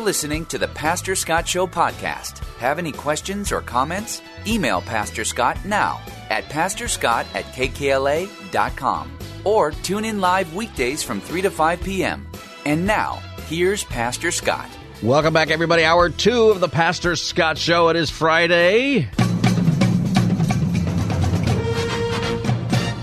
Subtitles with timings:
[0.00, 2.38] You're listening to the Pastor Scott Show podcast.
[2.56, 4.22] Have any questions or comments?
[4.46, 6.00] Email Pastor Scott now
[6.30, 12.26] at pastorscott at kkla.com or tune in live weekdays from 3 to 5 p.m.
[12.64, 14.70] And now, here's Pastor Scott.
[15.02, 15.84] Welcome back, everybody.
[15.84, 17.90] Hour two of the Pastor Scott Show.
[17.90, 19.06] It is Friday.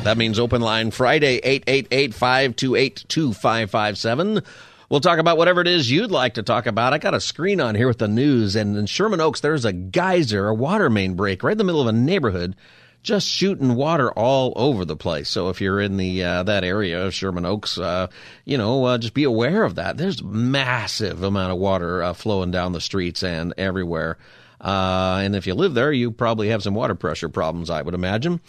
[0.03, 4.41] That means open line Friday, 888 528 2557.
[4.89, 6.93] We'll talk about whatever it is you'd like to talk about.
[6.93, 9.73] I got a screen on here with the news, and in Sherman Oaks, there's a
[9.73, 12.55] geyser, a water main break right in the middle of a neighborhood,
[13.03, 15.27] just shooting water all over the place.
[15.27, 18.07] So if you're in the uh, that area of Sherman Oaks, uh,
[18.45, 19.97] you know, uh, just be aware of that.
[19.97, 24.17] There's massive amount of water uh, flowing down the streets and everywhere.
[24.61, 27.93] Uh, and if you live there, you probably have some water pressure problems, I would
[27.93, 28.39] imagine.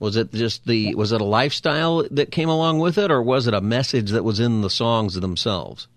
[0.00, 3.46] Was it just the was it a lifestyle that came along with it, or was
[3.46, 5.88] it a message that was in the songs themselves?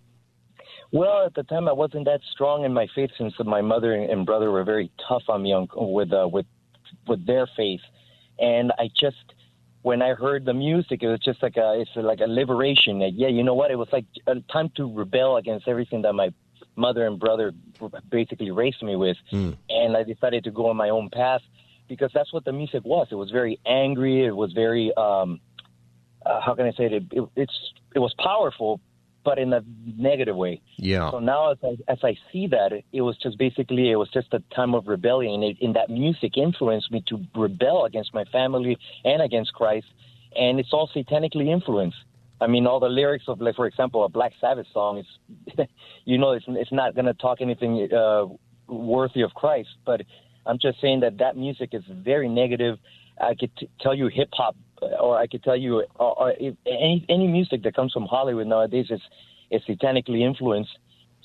[0.92, 4.26] Well, at the time, I wasn't that strong in my faith since my mother and
[4.26, 6.46] brother were very tough on me with uh, with
[7.08, 7.82] with their faith,
[8.40, 9.34] and I just
[9.84, 13.00] when I heard the music, it was just like a it's like a liberation.
[13.00, 13.72] Like, yeah, you know what?
[13.72, 16.30] It was like a time to rebel against everything that my
[16.86, 17.54] mother and brother
[18.10, 19.56] basically raised me with, mm.
[19.70, 21.42] and I decided to go on my own path
[21.88, 23.08] because that's what the music was.
[23.12, 24.26] It was very angry.
[24.26, 25.40] It was very um,
[26.26, 26.94] uh, how can I say it?
[26.94, 27.04] it?
[27.12, 27.30] it?
[27.36, 27.58] It's
[27.96, 28.80] it was powerful,
[29.24, 29.62] but in a
[29.98, 30.62] negative way.
[30.78, 31.12] Yeah.
[31.12, 34.10] So now, as I, as I see that, it, it was just basically it was
[34.10, 35.44] just a time of rebellion.
[35.44, 39.88] It, and that music influenced me to rebel against my family and against Christ,
[40.36, 41.98] and it's all satanically influenced.
[42.42, 45.68] I mean, all the lyrics of, like, for example, a Black Sabbath song is,
[46.06, 48.26] you know, it's it's not going to talk anything uh,
[48.68, 49.70] worthy of Christ.
[49.86, 50.02] But
[50.48, 52.80] I'm just saying that that music is very negative.
[53.22, 56.04] I could t- tell you hip hop, uh, or I could tell you, uh, uh,
[56.04, 56.34] or, or
[56.66, 59.02] any any music that comes from Hollywood nowadays is
[59.52, 60.72] is satanically influenced.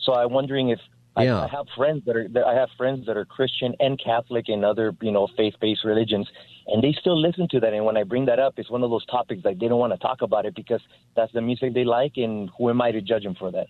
[0.04, 0.80] So I'm wondering if
[1.24, 1.40] yeah.
[1.40, 4.48] I, I have friends that are that I have friends that are Christian and Catholic
[4.48, 6.28] and other you know faith based religions,
[6.66, 7.72] and they still listen to that.
[7.72, 9.92] And when I bring that up, it's one of those topics like they don't want
[9.92, 10.80] to talk about it because
[11.14, 13.68] that's the music they like, and who am I to judge them for that?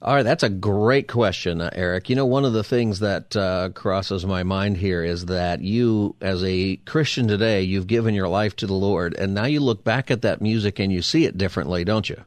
[0.00, 2.08] All right, that's a great question, uh, Eric.
[2.08, 6.14] You know, one of the things that uh, crosses my mind here is that you,
[6.20, 9.82] as a Christian today, you've given your life to the Lord, and now you look
[9.82, 12.22] back at that music and you see it differently, don't you?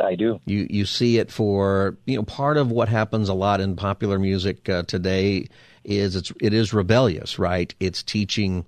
[0.00, 0.40] I do.
[0.44, 4.18] You you see it for you know part of what happens a lot in popular
[4.18, 5.48] music uh, today
[5.84, 7.74] is it's it is rebellious, right?
[7.80, 8.64] It's teaching.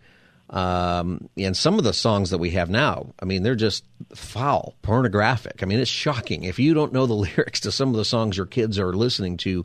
[0.50, 3.84] Um, and some of the songs that we have now, I mean, they're just
[4.14, 5.62] foul, pornographic.
[5.62, 6.44] I mean, it's shocking.
[6.44, 9.38] If you don't know the lyrics to some of the songs your kids are listening
[9.38, 9.64] to,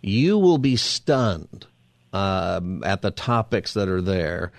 [0.00, 1.66] you will be stunned
[2.12, 4.52] um, at the topics that are there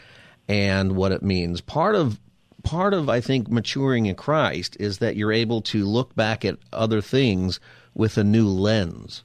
[0.49, 1.61] and what it means.
[1.61, 2.19] Part of
[2.63, 6.57] part of I think maturing in Christ is that you're able to look back at
[6.71, 7.59] other things
[7.93, 9.23] with a new lens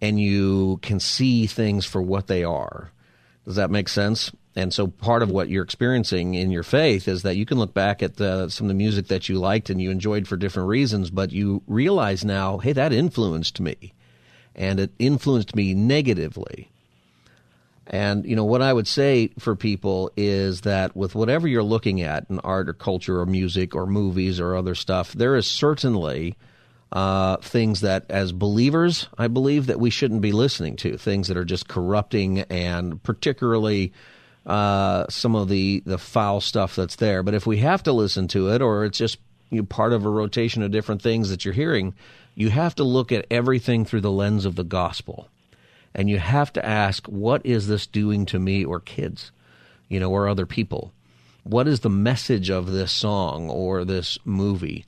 [0.00, 2.90] and you can see things for what they are.
[3.44, 4.32] Does that make sense?
[4.54, 7.74] And so part of what you're experiencing in your faith is that you can look
[7.74, 10.68] back at the, some of the music that you liked and you enjoyed for different
[10.68, 13.92] reasons, but you realize now, hey, that influenced me.
[14.54, 16.70] And it influenced me negatively.
[17.88, 22.02] And, you know, what I would say for people is that with whatever you're looking
[22.02, 26.36] at in art or culture or music or movies or other stuff, there is certainly
[26.92, 30.96] uh, things that, as believers, I believe that we shouldn't be listening to.
[30.96, 33.92] Things that are just corrupting, and particularly
[34.46, 37.22] uh, some of the the foul stuff that's there.
[37.22, 39.18] But if we have to listen to it, or it's just
[39.50, 41.94] you know, part of a rotation of different things that you're hearing,
[42.34, 45.28] you have to look at everything through the lens of the gospel,
[45.96, 49.32] and you have to ask, what is this doing to me or kids,
[49.88, 50.92] you know, or other people?
[51.42, 54.84] What is the message of this song or this movie?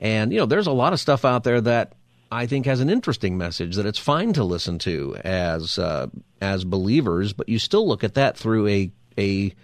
[0.00, 1.92] And, you know, there's a lot of stuff out there that
[2.32, 6.08] I think has an interesting message that it's fine to listen to as uh,
[6.40, 9.54] as believers, but you still look at that through a a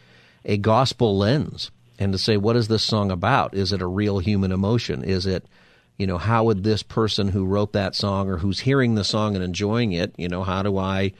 [0.44, 3.54] a gospel lens and to say what is this song about?
[3.54, 5.02] Is it a real human emotion?
[5.02, 5.46] Is it
[5.98, 9.34] you know how would this person who wrote that song or who's hearing the song
[9.34, 11.12] and enjoying it, you know, how do I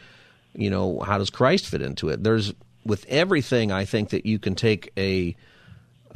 [0.55, 2.23] you know, how does Christ fit into it?
[2.23, 5.37] There's with everything I think that you can take a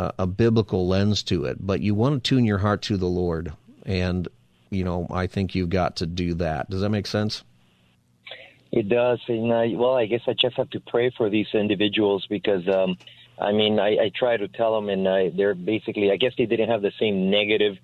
[0.00, 3.06] a, a biblical lens to it, but you want to tune your heart to the
[3.06, 3.52] Lord.
[3.84, 4.28] And,
[4.70, 6.70] you know, I think you've got to do that.
[6.70, 7.44] Does that make sense?
[8.72, 9.20] It does.
[9.28, 12.96] And, uh, well, I guess I just have to pray for these individuals because, um,
[13.38, 16.46] I mean, I, I try to tell them, and I, they're basically, I guess they
[16.46, 17.78] didn't have the same negative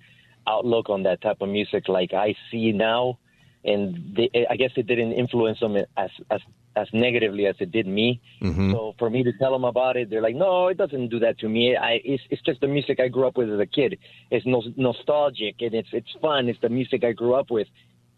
[0.47, 3.19] outlook on that type of music like I see now.
[3.63, 6.41] And they, I guess it didn't influence them as, as
[6.77, 8.21] as negatively as it did me.
[8.41, 8.71] Mm-hmm.
[8.71, 11.39] So for me to tell them about it, they're like, "No, it doesn't do that
[11.39, 11.75] to me.
[11.75, 13.97] I, it's it's just the music I grew up with as a kid.
[14.29, 16.47] It's no, nostalgic and it's it's fun.
[16.47, 17.67] It's the music I grew up with.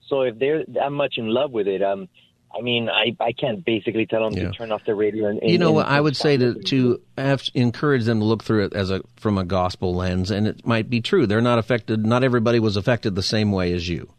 [0.07, 2.09] So if they're that much in love with it, um,
[2.55, 4.49] I mean, I, I can't basically tell them yeah.
[4.49, 5.27] to turn off the radio.
[5.27, 5.85] And, and you know what?
[5.85, 9.37] I would say to to have, encourage them to look through it as a from
[9.37, 11.27] a gospel lens, and it might be true.
[11.27, 12.05] They're not affected.
[12.05, 14.11] Not everybody was affected the same way as you,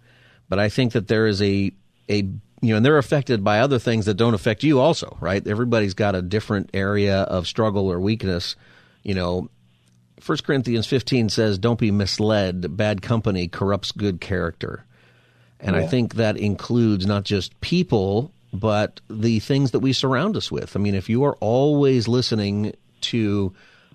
[0.48, 1.72] but I think that there is a
[2.08, 2.16] a
[2.62, 5.46] you know, and they're affected by other things that don't affect you also, right?
[5.46, 8.54] Everybody's got a different area of struggle or weakness.
[9.02, 9.48] You know,
[10.24, 12.76] 1 Corinthians 15 says, don't be misled.
[12.76, 14.84] Bad company corrupts good character.
[15.62, 15.82] And yeah.
[15.82, 20.76] I think that includes not just people, but the things that we surround us with.
[20.76, 23.52] I mean, if you are always listening to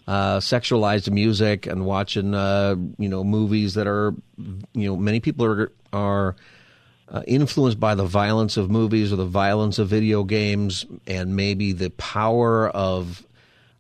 [0.08, 4.14] uh, sexualized music and watching, uh, you know, movies that are,
[4.74, 6.36] you know, many people are, are,
[7.08, 11.72] uh, influenced by the violence of movies or the violence of video games, and maybe
[11.72, 13.24] the power of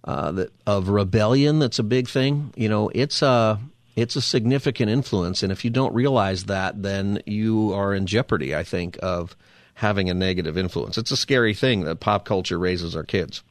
[0.03, 1.57] uh, the, of rebellion.
[1.57, 2.53] That's a big thing.
[2.55, 3.59] You know, it's a
[3.95, 8.55] it's a significant influence, and if you don't realize that, then you are in jeopardy.
[8.55, 9.35] I think of
[9.75, 10.97] having a negative influence.
[10.97, 13.43] It's a scary thing that pop culture raises our kids.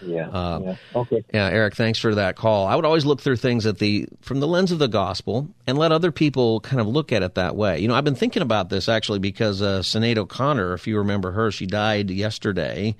[0.00, 0.76] Yeah, uh, yeah.
[0.94, 1.24] Okay.
[1.32, 2.66] Yeah, Eric, thanks for that call.
[2.66, 5.78] I would always look through things at the from the lens of the gospel and
[5.78, 7.78] let other people kind of look at it that way.
[7.78, 11.32] You know, I've been thinking about this actually because uh, Sinead O'Connor, if you remember
[11.32, 12.96] her, she died yesterday,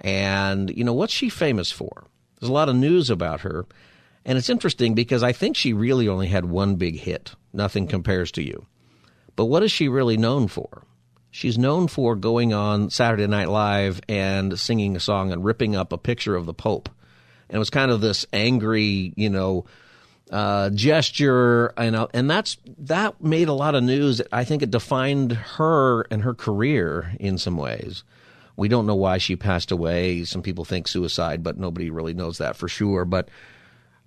[0.00, 2.04] and you know what's she famous for?
[2.40, 3.66] There's a lot of news about her,
[4.26, 7.32] and it's interesting because I think she really only had one big hit.
[7.52, 8.66] Nothing compares to you.
[9.36, 10.82] But what is she really known for?
[11.30, 15.92] She's known for going on Saturday Night Live and singing a song and ripping up
[15.92, 16.88] a picture of the Pope.
[17.48, 19.66] And it was kind of this angry, you know,
[20.32, 24.20] uh, gesture, and and that's that made a lot of news.
[24.32, 28.02] I think it defined her and her career in some ways.
[28.56, 30.24] We don't know why she passed away.
[30.24, 33.04] Some people think suicide, but nobody really knows that for sure.
[33.04, 33.28] But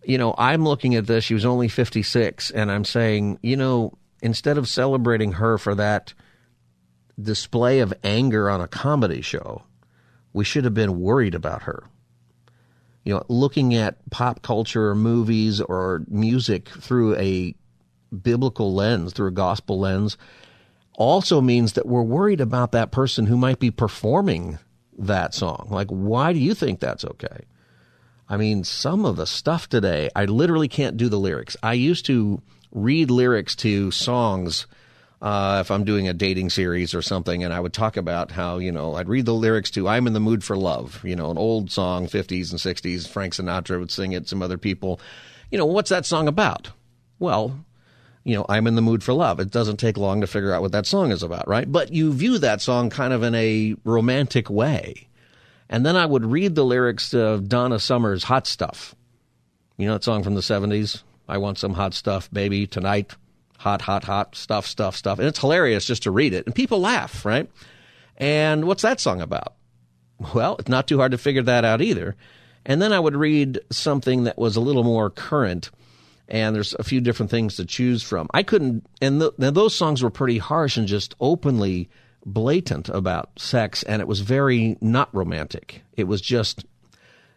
[0.03, 1.23] you know, I'm looking at this.
[1.23, 6.13] She was only 56, and I'm saying, you know, instead of celebrating her for that
[7.21, 9.63] display of anger on a comedy show,
[10.33, 11.83] we should have been worried about her.
[13.03, 17.55] You know, looking at pop culture or movies or music through a
[18.21, 20.17] biblical lens, through a gospel lens,
[20.93, 24.59] also means that we're worried about that person who might be performing
[24.97, 25.67] that song.
[25.71, 27.45] Like, why do you think that's okay?
[28.29, 31.57] I mean, some of the stuff today, I literally can't do the lyrics.
[31.63, 34.67] I used to read lyrics to songs
[35.21, 38.59] uh, if I'm doing a dating series or something, and I would talk about how,
[38.59, 41.31] you know, I'd read the lyrics to I'm in the Mood for Love, you know,
[41.31, 43.07] an old song, 50s and 60s.
[43.07, 45.01] Frank Sinatra would sing it, some other people.
[45.51, 46.69] You know, what's that song about?
[47.17, 47.65] Well,
[48.23, 49.39] you know, I'm in the mood for love.
[49.39, 51.69] It doesn't take long to figure out what that song is about, right?
[51.69, 55.08] But you view that song kind of in a romantic way.
[55.69, 58.95] And then I would read the lyrics of Donna Summer's Hot Stuff.
[59.77, 61.03] You know that song from the 70s?
[61.27, 63.15] I want some hot stuff, baby, tonight
[63.59, 65.19] hot, hot, hot stuff, stuff, stuff.
[65.19, 66.45] And it's hilarious just to read it.
[66.45, 67.49] And people laugh, right?
[68.17, 69.53] And what's that song about?
[70.33, 72.15] Well, it's not too hard to figure that out either.
[72.65, 75.71] And then I would read something that was a little more current,
[76.27, 78.27] and there's a few different things to choose from.
[78.33, 81.89] I couldn't, and the, those songs were pretty harsh and just openly
[82.25, 85.81] blatant about sex, and it was very not romantic.
[85.95, 86.65] It was just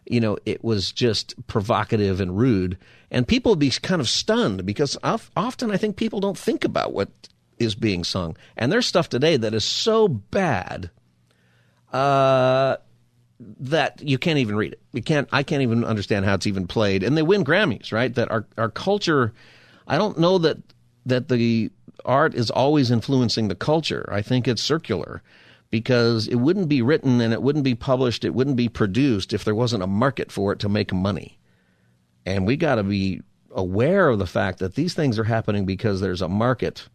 [0.05, 2.77] you know, it was just provocative and rude.
[3.09, 6.93] And people would be kind of stunned because often I think people don't think about
[6.93, 7.09] what
[7.59, 8.35] is being sung.
[8.57, 10.89] And there's stuff today that is so bad
[11.91, 12.77] uh,
[13.39, 14.81] that you can't even read it.
[14.93, 15.27] You can't.
[15.31, 17.03] I can't even understand how it's even played.
[17.03, 18.13] And they win Grammys, right?
[18.13, 19.33] That our our culture.
[19.87, 20.57] I don't know that
[21.05, 21.71] that the
[22.05, 24.07] art is always influencing the culture.
[24.11, 25.21] I think it's circular
[25.73, 29.43] because it wouldn't be written and it wouldn't be published, it wouldn't be produced if
[29.43, 31.39] there wasn't a market for it to make money.
[32.27, 35.99] And we got to be aware of the fact that these things are happening because
[35.99, 36.87] there's a market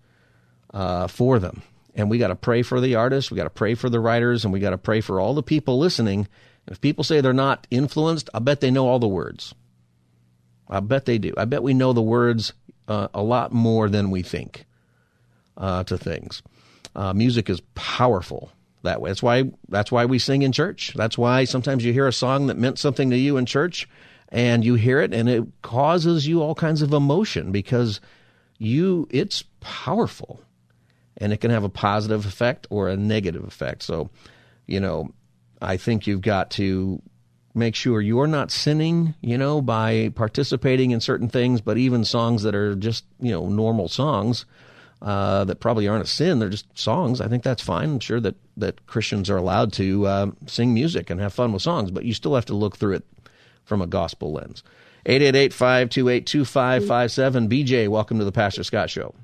[0.73, 1.63] uh, for them.
[1.97, 4.45] And we got to pray for the artists, we got to pray for the writers,
[4.45, 6.21] and we got to pray for all the people listening.
[6.67, 9.55] And if people say they're not influenced, I bet they know all the words.
[10.69, 11.35] I bet they do.
[11.37, 12.53] I bet we know the words
[12.87, 14.67] uh, a lot more than we think
[15.59, 16.43] uh, to things.
[16.97, 18.51] Uh, music is powerful
[18.83, 19.11] that way.
[19.11, 20.95] That's why that's why we sing in church.
[20.95, 23.89] That's why sometimes you hear a song that meant something to you in church
[24.31, 28.01] and you hear it and it causes you all kinds of emotion because
[28.59, 30.43] you it's powerful
[31.17, 33.83] and it can have a positive effect or a negative effect.
[33.83, 34.11] So,
[34.67, 35.13] you know,
[35.61, 37.03] I think you've got to
[37.55, 42.45] make sure you're not sinning, you know, by participating in certain things, but even songs
[42.45, 44.45] that are just, you know, normal songs
[45.01, 46.39] uh, that probably aren't a sin.
[46.39, 47.21] They're just songs.
[47.21, 47.91] I think that's fine.
[47.91, 51.63] I'm sure that, that Christians are allowed to uh, sing music and have fun with
[51.63, 53.05] songs, but you still have to look through it
[53.65, 54.63] from a gospel lens.
[55.07, 57.49] 888-528-2557.
[57.49, 59.15] BJ, welcome to the Pastor Scott Show.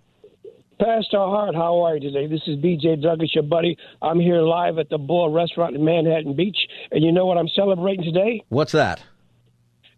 [0.78, 2.26] Pastor Hart, how are you today?
[2.26, 3.78] This is BJ Douglas, your buddy.
[4.02, 6.57] I'm here live at the Bull Restaurant in Manhattan Beach,
[6.90, 8.43] and you know what I'm celebrating today?
[8.49, 9.00] What's that?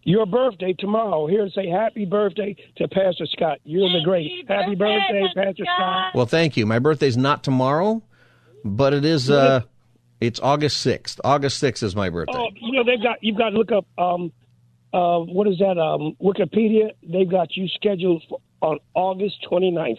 [0.07, 1.27] Your birthday tomorrow.
[1.27, 3.59] Here to say happy birthday to Pastor Scott.
[3.65, 4.49] You're the great.
[4.49, 6.15] Happy birthday, Pastor Scott.
[6.15, 6.65] Well, thank you.
[6.65, 8.03] My birthday's not tomorrow,
[8.65, 9.29] but it is.
[9.29, 9.63] Uh,
[10.21, 11.21] it's August sixth.
[11.25, 12.35] August sixth is my birthday.
[12.37, 13.19] Oh, you know they've got.
[13.21, 13.87] You've got to look up.
[13.99, 14.33] Um,
[14.95, 15.77] uh, what is that?
[15.77, 16.93] Um, Wikipedia.
[17.03, 19.99] They've got you scheduled for, on August 29th.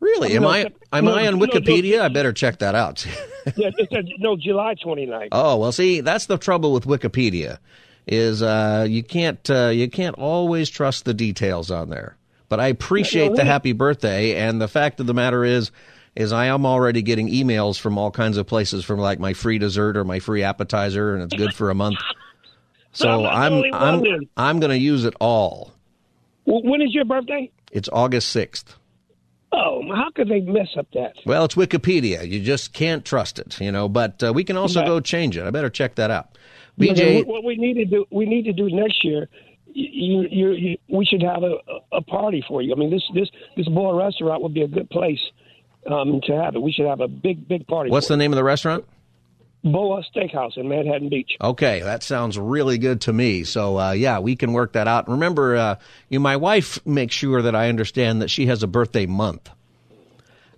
[0.00, 0.34] Really?
[0.34, 1.92] Am I am no, I on Wikipedia?
[1.92, 3.06] No, no, I better check that out.
[3.56, 5.28] yeah, it says no July 29th.
[5.30, 7.58] Oh well, see, that's the trouble with Wikipedia
[8.06, 12.16] is uh, you can't uh, you can't always trust the details on there.
[12.48, 15.70] But I appreciate the happy birthday, and the fact of the matter is,
[16.14, 19.56] is I am already getting emails from all kinds of places from like my free
[19.56, 21.98] dessert or my free appetizer, and it's good for a month.
[22.92, 24.04] So I'm I'm
[24.36, 25.72] I'm going to use it all.
[26.44, 27.50] When is your birthday?
[27.70, 28.76] It's August sixth.
[29.50, 31.14] Oh, how could they mess up that?
[31.26, 32.26] Well, it's Wikipedia.
[32.28, 33.88] You just can't trust it, you know.
[33.88, 35.46] But uh, we can also go change it.
[35.46, 36.36] I better check that out.
[36.78, 39.28] BJ, what we need to do, we need to do next year.
[39.74, 41.56] You, you, you, we should have a,
[41.92, 42.74] a party for you.
[42.74, 45.20] I mean, this this this Bull restaurant would be a good place
[45.90, 46.62] um, to have it.
[46.62, 47.90] We should have a big big party.
[47.90, 48.84] What's the name of the restaurant?
[49.64, 51.32] Boa Steakhouse in Manhattan Beach.
[51.40, 53.44] Okay, that sounds really good to me.
[53.44, 55.08] So uh, yeah, we can work that out.
[55.08, 55.76] Remember, uh,
[56.08, 59.48] you, know, my wife makes sure that I understand that she has a birthday month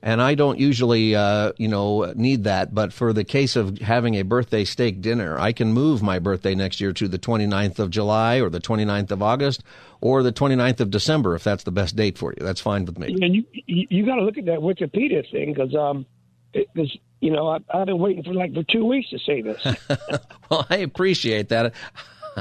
[0.05, 2.75] and I don't usually, uh, you know, need that.
[2.75, 6.55] But for the case of having a birthday steak dinner, I can move my birthday
[6.55, 9.65] next year to the 29th of July or the 29th of August
[10.03, 12.45] or the 29th of December if that's the best date for you.
[12.45, 13.17] That's fine with me.
[13.19, 16.05] And you you, you got to look at that Wikipedia thing because um,
[16.53, 19.67] because you know I, I've been waiting for like for two weeks to say this.
[20.51, 21.73] well, I appreciate that.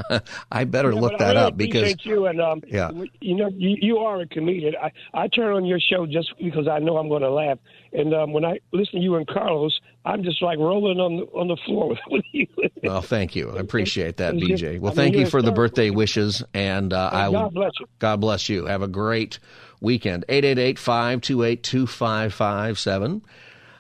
[0.52, 2.92] I better yeah, look that really up because you and um, yeah.
[3.22, 4.76] you know you, you are a comedian.
[4.82, 7.58] I, I turn on your show just because I know I'm going to laugh.
[7.94, 11.24] And um, when I listen to you and Carlos, I'm just like rolling on the,
[11.38, 12.48] on the floor with you.
[12.82, 13.56] well, thank you.
[13.56, 14.80] I appreciate that, BJ.
[14.80, 17.86] Well, thank you for the birthday wishes, and uh, I will, God bless you.
[18.00, 18.66] God bless you.
[18.66, 19.40] Have a great
[19.80, 20.26] weekend.
[20.28, 21.64] 888 528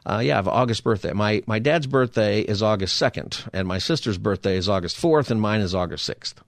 [0.05, 1.13] uh, yeah, I have August birthday.
[1.13, 5.39] My my dad's birthday is August second, and my sister's birthday is August fourth, and
[5.39, 6.41] mine is August sixth.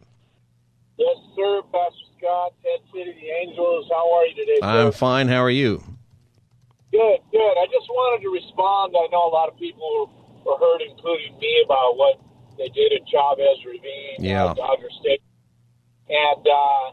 [0.97, 3.91] Yes, sir, Pastor Scott, Ted City, the Angels.
[3.91, 4.87] How are you today, sir?
[4.87, 5.27] I'm fine.
[5.27, 5.83] How are you?
[6.93, 7.55] Good, good.
[7.59, 8.95] I just wanted to respond.
[8.95, 10.09] I know a lot of people
[10.47, 12.21] were hurt, including me, about what
[12.57, 14.45] they did at Chavez Ravine, yeah.
[14.47, 15.23] uh, Dodger State.
[16.09, 16.93] And uh,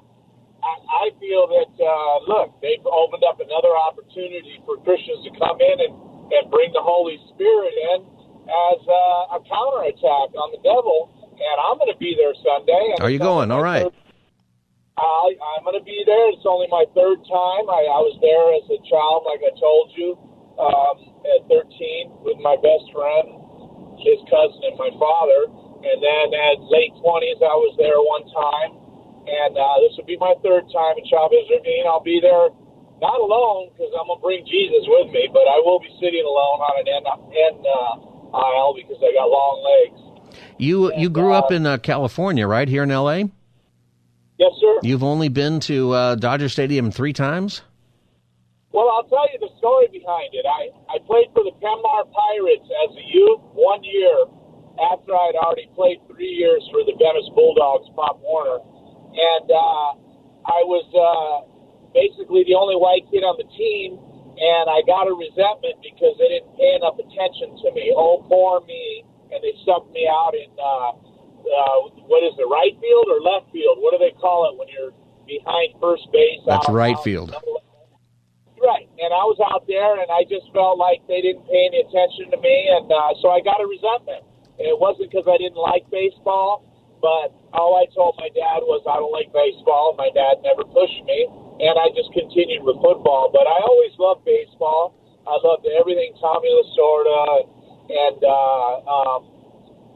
[0.65, 0.73] I,
[1.05, 5.81] I feel that, uh, look, they've opened up another opportunity for Christians to come in
[5.85, 8.05] and and bring the Holy Spirit in
[8.47, 11.11] as uh, a counterattack on the devil.
[11.37, 12.97] And I'm going to be there Sunday.
[12.99, 13.51] Are you going?
[13.51, 13.85] All right.
[14.97, 16.33] I, I'm going to be there.
[16.33, 17.69] It's only my third time.
[17.69, 20.17] I, I was there as a child, like I told you,
[20.57, 20.95] um,
[21.37, 23.37] at 13 with my best friend,
[24.01, 25.53] his cousin, and my father.
[25.85, 28.71] And then at late 20s, I was there one time.
[29.29, 31.85] And uh, this will be my third time in Chavez Ravine.
[31.85, 32.49] I'll be there
[33.01, 36.25] not alone because I'm going to bring Jesus with me, but I will be sitting
[36.25, 39.99] alone on an end, end uh, aisle because I got long legs.
[40.57, 43.29] You you grew up in uh, California, right here in L.A.
[44.37, 44.79] Yes, sir.
[44.83, 47.61] You've only been to uh, Dodger Stadium three times.
[48.71, 50.45] Well, I'll tell you the story behind it.
[50.45, 54.29] I, I played for the Kenmar Pirates as a youth one year
[54.93, 58.61] after I had already played three years for the Venice Bulldogs, Pop Warner.
[59.17, 59.89] And uh,
[60.45, 61.56] I was uh,
[61.97, 63.97] basically the only white kid on the team,
[64.37, 67.89] and I got a resentment because they didn't pay enough attention to me.
[67.97, 69.01] Oh, poor me.
[69.33, 70.53] And they stuck me out in.
[70.55, 70.93] Uh,
[71.47, 73.79] uh, what is it, right field or left field?
[73.79, 74.91] What do they call it when you're
[75.23, 76.43] behind first base?
[76.45, 77.31] That's out, right out, field.
[78.57, 81.85] Right, and I was out there, and I just felt like they didn't pay any
[81.85, 84.25] attention to me, and uh, so I got a resentment.
[84.57, 86.65] And it wasn't because I didn't like baseball,
[86.97, 89.93] but all I told my dad was I don't like baseball.
[89.93, 93.29] My dad never pushed me, and I just continued with football.
[93.33, 94.93] But I always loved baseball.
[95.27, 97.47] I loved everything Tommy Lasorda
[97.89, 99.37] and uh, um,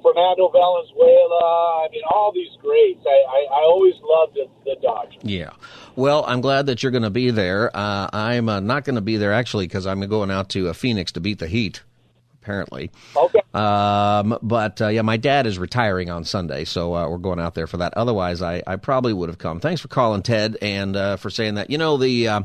[0.01, 1.85] Fernando Valenzuela.
[1.85, 3.03] I mean, all these greats.
[3.05, 5.21] I, I, I always loved the, the Dodgers.
[5.23, 5.51] Yeah.
[5.95, 7.75] Well, I'm glad that you're going to be there.
[7.75, 10.73] Uh, I'm uh, not going to be there actually because I'm going out to uh,
[10.73, 11.81] Phoenix to beat the Heat.
[12.41, 12.89] Apparently.
[13.15, 13.41] Okay.
[13.53, 17.53] Um, but uh, yeah, my dad is retiring on Sunday, so uh, we're going out
[17.53, 17.93] there for that.
[17.95, 19.59] Otherwise, I, I probably would have come.
[19.59, 21.69] Thanks for calling, Ted, and uh, for saying that.
[21.69, 22.41] You know the uh,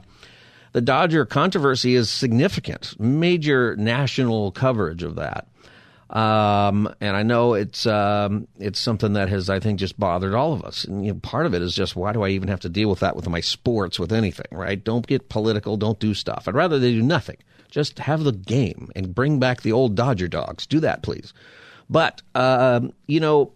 [0.72, 5.48] the Dodger controversy is significant, major national coverage of that.
[6.10, 10.52] Um, and I know it's um, it's something that has, I think, just bothered all
[10.52, 10.84] of us.
[10.84, 12.90] And you know, part of it is just why do I even have to deal
[12.90, 14.82] with that with my sports, with anything, right?
[14.82, 15.76] Don't get political.
[15.76, 16.44] Don't do stuff.
[16.46, 17.38] I'd rather they do nothing.
[17.70, 20.66] Just have the game and bring back the old Dodger dogs.
[20.66, 21.32] Do that, please.
[21.88, 23.52] But um, you know,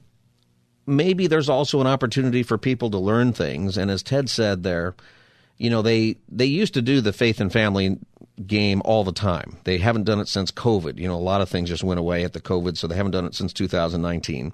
[0.87, 3.76] maybe there's also an opportunity for people to learn things.
[3.76, 4.95] And as Ted said there,
[5.56, 7.99] you know, they they used to do the faith and family
[8.47, 9.58] game all the time.
[9.65, 10.99] They haven't done it since COVID.
[10.99, 13.13] You know, a lot of things just went away at the COVID, so they haven't
[13.13, 14.52] done it since 2019.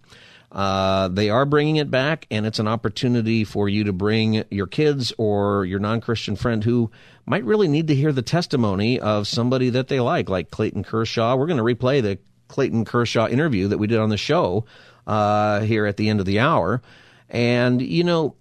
[0.56, 4.66] Uh, they are bringing it back, and it's an opportunity for you to bring your
[4.66, 6.90] kids or your non Christian friend who
[7.26, 11.36] might really need to hear the testimony of somebody that they like, like Clayton Kershaw.
[11.36, 14.64] We're going to replay the Clayton Kershaw interview that we did on the show
[15.06, 16.80] uh, here at the end of the hour.
[17.28, 18.36] And, you know,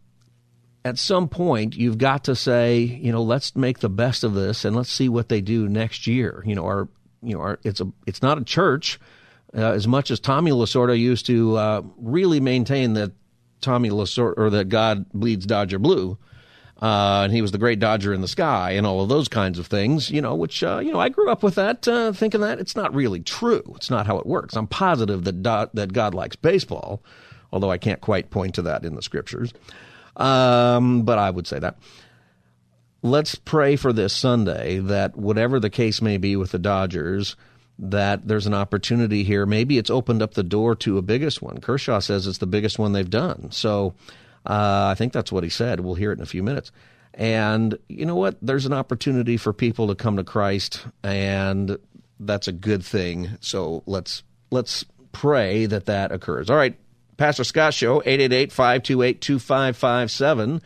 [0.86, 4.64] at some point you've got to say, you know, let's make the best of this
[4.64, 6.44] and let's see what they do next year.
[6.46, 6.88] You know, our,
[7.22, 9.02] you know, our, it's a, it's not a church
[9.54, 13.12] uh, as much as Tommy Lasorda used to uh, really maintain that
[13.62, 16.18] Tommy Lasorda or that God bleeds Dodger blue.
[16.82, 19.60] Uh, and he was the great Dodger in the sky and all of those kinds
[19.60, 22.42] of things, you know, which, uh, you know, I grew up with that, uh, thinking
[22.42, 23.64] that it's not really true.
[23.78, 24.58] It's not how it works.
[24.58, 27.02] I'm positive that, Do- that God likes baseball,
[27.54, 29.54] although I can't quite point to that in the scriptures.
[30.18, 31.78] Um, but I would say that.
[33.02, 37.38] Let's pray for this Sunday that whatever the case may be with the Dodgers,
[37.78, 39.46] that there's an opportunity here.
[39.46, 41.60] Maybe it's opened up the door to a biggest one.
[41.60, 43.52] Kershaw says it's the biggest one they've done.
[43.52, 43.94] So
[44.46, 45.80] uh, I think that's what he said.
[45.80, 46.72] We'll hear it in a few minutes.
[47.14, 48.38] And you know what?
[48.42, 51.78] There's an opportunity for people to come to Christ, and
[52.20, 53.38] that's a good thing.
[53.40, 54.84] So let's let's
[55.14, 56.50] pray that that occurs.
[56.50, 56.78] All right,
[57.16, 60.62] Pastor Scott Show, 888-528-2557.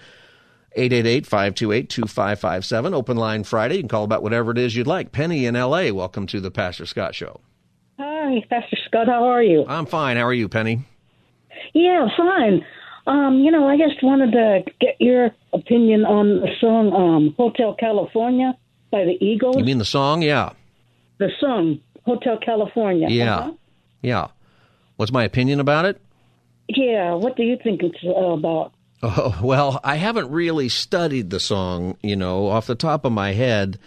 [0.80, 2.94] 888-528-2557.
[2.94, 3.76] Open line Friday.
[3.76, 5.12] You can call about whatever it is you'd like.
[5.12, 7.42] Penny in L.A., welcome to the Pastor Scott Show.
[7.98, 9.08] Hi, Pastor Scott.
[9.08, 9.65] How are you?
[9.68, 10.15] I'm fine.
[10.18, 10.86] How are you, Penny?
[11.74, 12.65] Yeah, fine.
[13.08, 17.76] Um, you know, I just wanted to get your opinion on the song um, Hotel
[17.78, 18.56] California
[18.92, 19.58] by the Eagles.
[19.58, 20.22] You mean the song?
[20.22, 20.52] Yeah.
[21.18, 23.08] The song, Hotel California.
[23.10, 23.38] Yeah.
[23.38, 23.52] Uh-huh.
[24.02, 24.28] Yeah.
[24.96, 26.00] What's my opinion about it?
[26.68, 28.74] Yeah, what do you think it's uh, about?
[29.02, 33.32] Oh, well, I haven't really studied the song, you know, off the top of my
[33.32, 33.80] head.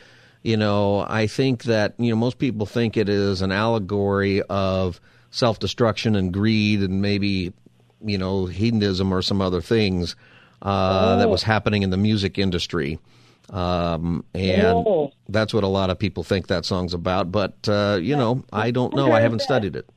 [0.42, 5.00] You know, I think that, you know, most people think it is an allegory of
[5.30, 7.52] self destruction and greed and maybe,
[8.04, 10.16] you know, hedonism or some other things
[10.62, 11.18] uh, Oh.
[11.18, 12.98] that was happening in the music industry.
[13.50, 15.12] Um, and Oh.
[15.28, 17.30] that's what a lot of people think that song's about.
[17.30, 19.12] But, uh, you know, I don't know.
[19.12, 19.88] I haven't studied it.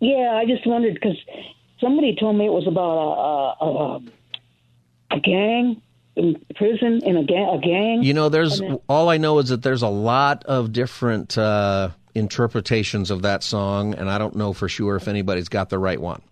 [0.00, 1.16] Yeah, I just wondered because
[1.82, 3.96] somebody told me it was about a, a,
[5.14, 5.82] a, a gang
[6.16, 7.48] in prison in a gang.
[7.48, 8.02] A gang.
[8.02, 11.90] You know, there's then- all I know is that there's a lot of different uh,
[12.14, 16.00] interpretations of that song, and I don't know for sure if anybody's got the right
[16.00, 16.22] one.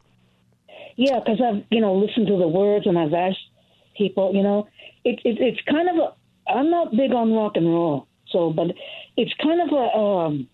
[0.96, 3.38] Yeah, because I've you know listened to the words and I've asked
[3.96, 4.34] people.
[4.34, 4.68] You know,
[5.04, 6.50] it, it it's kind of a.
[6.50, 8.72] I'm not big on rock and roll, so but
[9.16, 10.48] it's kind of a um,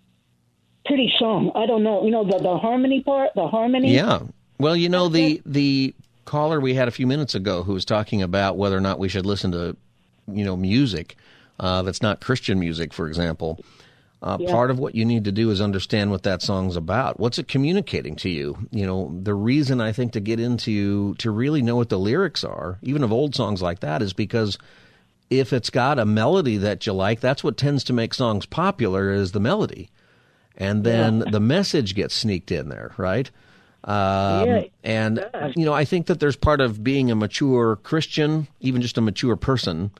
[0.84, 1.50] pretty song.
[1.54, 2.04] I don't know.
[2.04, 3.94] You know the the harmony part, the harmony.
[3.94, 4.20] Yeah.
[4.58, 8.22] Well, you know the the caller we had a few minutes ago who was talking
[8.22, 9.76] about whether or not we should listen to,
[10.26, 11.16] you know, music
[11.58, 13.64] uh, that's not Christian music, for example.
[14.22, 14.50] Uh, yeah.
[14.50, 17.20] Part of what you need to do is understand what that song's about.
[17.20, 18.56] What's it communicating to you?
[18.70, 22.42] You know, the reason I think to get into to really know what the lyrics
[22.42, 24.58] are, even of old songs like that, is because
[25.28, 29.12] if it's got a melody that you like, that's what tends to make songs popular
[29.12, 29.90] is the melody,
[30.56, 31.30] and then yeah.
[31.30, 33.30] the message gets sneaked in there, right?
[33.86, 38.48] Um, yeah, and you know, I think that there's part of being a mature Christian,
[38.60, 39.92] even just a mature person,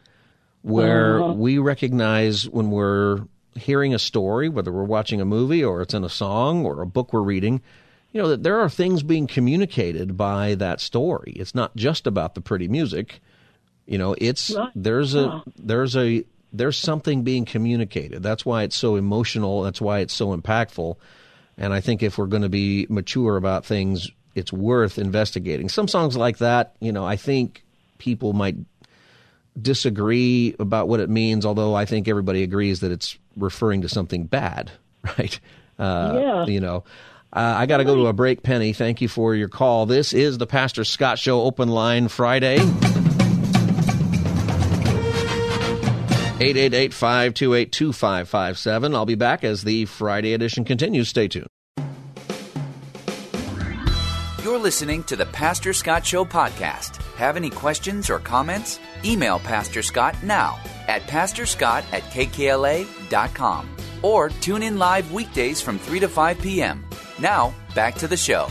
[0.63, 1.35] where uh-huh.
[1.35, 3.21] we recognize when we're
[3.55, 6.87] hearing a story, whether we're watching a movie or it's in a song or a
[6.87, 7.61] book we're reading,
[8.13, 11.33] you know, that there are things being communicated by that story.
[11.37, 13.21] It's not just about the pretty music.
[13.87, 18.23] You know, it's there's a there's a there's something being communicated.
[18.23, 19.63] That's why it's so emotional.
[19.63, 20.97] That's why it's so impactful.
[21.59, 25.69] And I think if we're going to be mature about things, it's worth investigating.
[25.69, 27.65] Some songs like that, you know, I think
[27.99, 28.57] people might
[29.61, 34.27] disagree about what it means, although I think everybody agrees that it's referring to something
[34.27, 34.71] bad,
[35.19, 35.41] right?
[35.79, 36.47] Uh, yeah.
[36.47, 36.85] You know,
[37.33, 38.73] uh, I got to go to a break, Penny.
[38.73, 39.87] Thank you for your call.
[39.87, 42.59] This is the Pastor Scott Show Open Line Friday.
[46.39, 48.95] 888-528-2557.
[48.95, 51.09] I'll be back as the Friday edition continues.
[51.09, 51.47] Stay tuned.
[54.43, 56.97] You're listening to the Pastor Scott Show podcast.
[57.17, 58.79] Have any questions or comments?
[59.05, 66.01] Email Pastor Scott now at pastorscott at kkla.com or tune in live weekdays from 3
[66.01, 66.85] to 5 p.m.
[67.19, 68.49] Now, back to the show.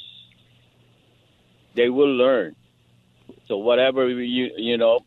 [1.74, 2.56] They will learn.
[3.48, 5.00] So whatever you you know,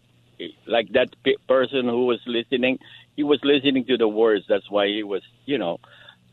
[0.66, 1.10] like that
[1.48, 2.80] person who was listening,
[3.16, 4.46] he was listening to the words.
[4.48, 5.80] That's why he was, you know.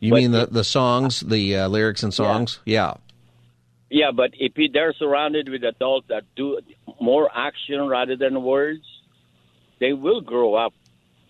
[0.00, 2.60] You but mean the the songs, the uh, lyrics and songs?
[2.64, 2.74] Yeah.
[2.74, 2.94] yeah.
[3.94, 6.60] Yeah, but if they're surrounded with adults that do
[6.98, 8.84] more action rather than words,
[9.80, 10.72] they will grow up,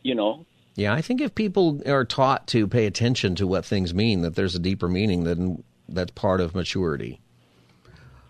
[0.05, 0.47] you know.
[0.77, 4.37] Yeah, I think if people are taught to pay attention to what things mean, that
[4.37, 7.21] there's a deeper meaning, then that's part of maturity.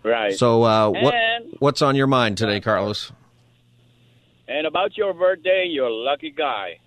[0.03, 0.37] Right.
[0.37, 1.15] So, uh, what
[1.59, 3.11] what's on your mind today, Carlos?
[4.47, 6.79] And about your birthday, you're a lucky guy.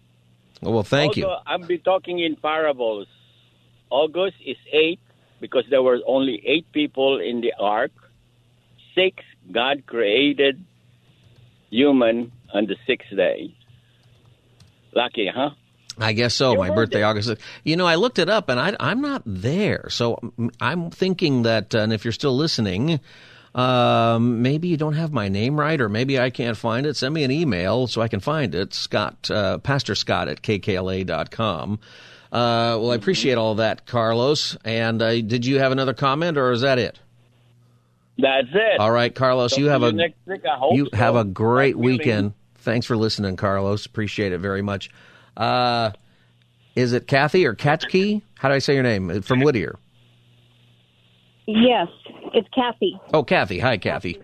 [0.61, 1.37] well, thank also, you.
[1.47, 3.07] I'll be talking in parables.
[3.89, 5.01] August is eight
[5.41, 7.93] because there were only eight people in the ark.
[8.95, 10.63] Six, God created
[11.71, 13.55] human on the sixth day.
[14.95, 15.51] Lucky, huh?
[15.99, 16.55] I guess so.
[16.57, 17.35] My birthday, August.
[17.65, 19.89] You know, I looked it up, and I, am not there.
[19.89, 23.01] So I'm thinking that, uh, and if you're still listening,
[23.55, 26.97] um, maybe you don't have my name right, or maybe I can't find it.
[26.97, 28.75] Send me an email so I can find it.
[28.75, 31.79] Scott, uh, Pastor Scott at kkla.com.
[32.31, 34.57] Uh, well, I appreciate all that, Carlos.
[34.65, 36.99] And uh, did you have another comment, or is that it?
[38.19, 38.81] That's it.
[38.81, 39.55] All right, Carlos.
[39.55, 40.15] So you have a week,
[40.73, 40.97] you so.
[40.97, 42.35] have a great weekend.
[42.57, 43.87] Thanks for listening, Carlos.
[43.87, 44.91] Appreciate it very much.
[45.37, 45.93] Uh,
[46.75, 48.23] is it Kathy or Katki?
[48.35, 49.23] How do I say your name?
[49.23, 49.79] From Whittier.
[51.47, 51.89] Yes,
[52.35, 52.99] it's Kathy.
[53.15, 53.59] Oh, Kathy.
[53.61, 54.21] Hi, Kathy.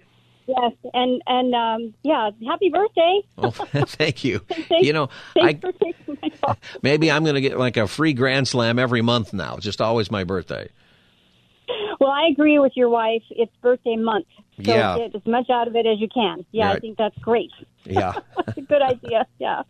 [0.46, 3.20] Yes, and and um, yeah, happy birthday!
[3.38, 3.50] oh,
[3.86, 4.38] thank you.
[4.48, 5.58] thanks, you know, I,
[6.82, 9.56] maybe I'm going to get like a free Grand Slam every month now.
[9.58, 10.68] Just always my birthday.
[12.00, 13.22] Well, I agree with your wife.
[13.30, 14.26] It's birthday month,
[14.62, 14.98] so yeah.
[14.98, 16.44] get as much out of it as you can.
[16.50, 16.76] Yeah, right.
[16.76, 17.52] I think that's great.
[17.84, 19.26] Yeah, that's a good idea.
[19.38, 19.62] Yeah.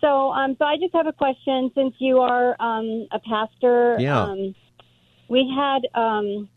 [0.00, 1.70] So, um, so I just have a question.
[1.74, 4.22] Since you are um, a pastor, yeah.
[4.22, 4.54] Um,
[5.28, 6.48] we had um,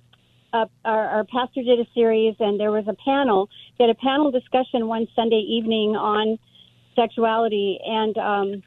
[0.54, 3.50] uh, our, our pastor did a series, and there was a panel.
[3.78, 6.38] They had a panel discussion one Sunday evening on
[6.96, 8.64] sexuality, and um,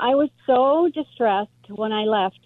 [0.00, 2.40] I was so distressed when I left.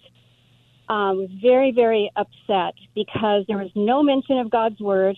[0.89, 5.17] I um, was very, very upset because there was no mention of God's word.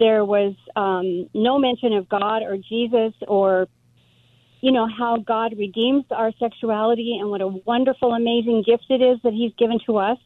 [0.00, 3.68] There was um, no mention of God or Jesus or,
[4.60, 9.20] you know, how God redeems our sexuality and what a wonderful, amazing gift it is
[9.22, 10.18] that He's given to us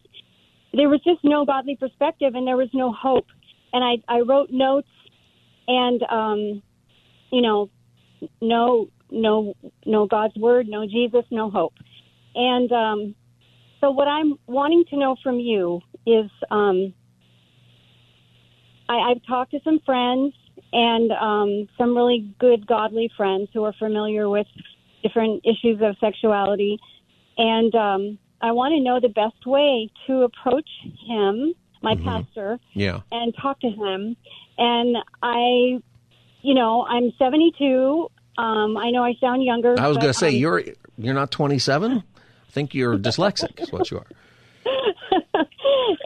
[0.76, 3.26] there was just no godly perspective and there was no hope.
[3.72, 4.88] And I, I wrote notes
[5.68, 6.62] and um,
[7.30, 7.70] you know,
[8.40, 9.54] no, no,
[9.86, 11.74] no God's word, no Jesus, no hope.
[12.34, 13.14] And um,
[13.80, 16.94] so, what I'm wanting to know from you is, um,
[18.88, 20.34] I, I've talked to some friends
[20.72, 24.46] and um, some really good, godly friends who are familiar with
[25.02, 26.78] different issues of sexuality,
[27.36, 30.68] and um, I want to know the best way to approach
[31.06, 33.00] him, my pastor, Yeah.
[33.12, 34.16] and talk to him.
[34.58, 35.80] And I,
[36.42, 38.10] you know, I'm 72.
[38.36, 39.78] Um, I know I sound younger.
[39.78, 40.62] I was going to say um, you're
[40.98, 41.92] you're not 27.
[41.92, 42.02] I
[42.50, 43.60] think you're dyslexic.
[43.60, 44.06] Is what you are.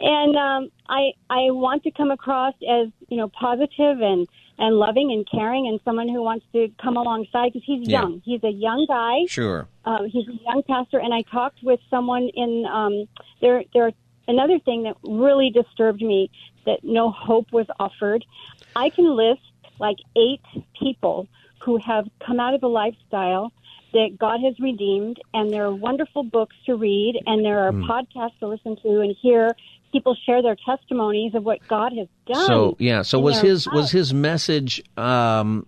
[0.01, 5.11] and um, I I want to come across as you know positive and and loving
[5.11, 8.01] and caring and someone who wants to come alongside because he's Yeah.
[8.01, 8.21] young.
[8.25, 9.25] He's a young guy.
[9.27, 9.67] Sure.
[9.85, 13.05] Um, he's a young pastor, and I talked with someone in um,
[13.41, 13.63] there.
[13.73, 13.91] There
[14.27, 16.29] another thing that really disturbed me
[16.65, 18.23] that no hope was offered.
[18.75, 19.41] I can list
[19.79, 20.41] like eight
[20.79, 21.27] people
[21.63, 23.51] who have come out of the lifestyle
[23.93, 27.83] that God has redeemed, and there are wonderful books to read, and there are Hmm.
[27.83, 29.55] podcasts to listen to and hear
[29.91, 32.45] people share their testimonies of what God has done.
[32.47, 33.01] So yeah.
[33.01, 34.81] So was his was his message?
[34.97, 35.65] Um,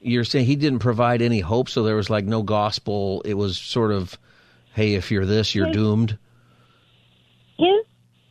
[0.00, 3.22] you're saying he didn't provide any hope, so there was like no gospel.
[3.24, 4.18] It was sort of,
[4.74, 6.18] hey, if you're this, you're His- doomed.
[7.58, 7.84] his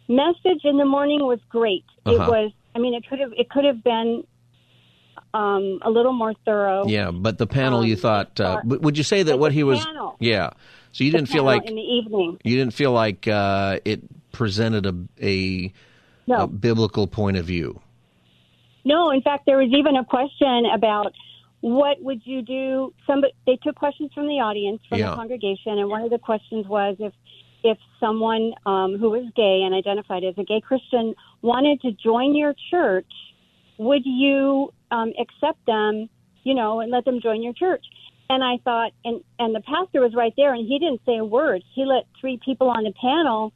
[0.07, 1.85] message in the morning was great.
[2.05, 2.29] It Uh-huh.
[2.29, 2.51] was.
[2.75, 3.33] I mean, it could have.
[3.37, 4.23] It could have been
[5.33, 6.85] um, a little more thorough.
[6.87, 8.39] Yeah, but the panel you Um, thought.
[8.39, 9.85] Uh, but- would you say that what he was?
[9.85, 10.51] panel- Yeah.
[10.93, 12.37] So you The didn't feel like in the evening.
[12.43, 14.01] you didn't feel like uh, it
[14.33, 15.71] presented a a,
[16.27, 16.43] No.
[16.43, 17.79] a biblical point of view.
[18.83, 21.13] No, in fact, there was even a question about
[21.61, 22.93] what would you do.
[23.07, 25.11] Somebody they took questions from the audience from Yeah.
[25.11, 27.13] the congregation, and one of the questions was if
[27.63, 31.13] if someone um, who was gay and identified as a gay Christian
[31.43, 33.05] wanted to join your church,
[33.81, 36.07] would you um, accept them?
[36.43, 37.85] You know, and let them join your church.
[38.29, 41.25] And I thought, and and the pastor was right there, and he didn't say a
[41.25, 41.63] word.
[41.75, 43.51] He let three people on the panel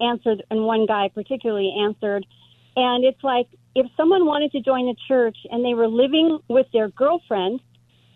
[0.00, 2.26] answer, and one guy particularly answered.
[2.74, 6.66] And it's like if someone wanted to join the church and they were living with
[6.72, 7.60] their girlfriend,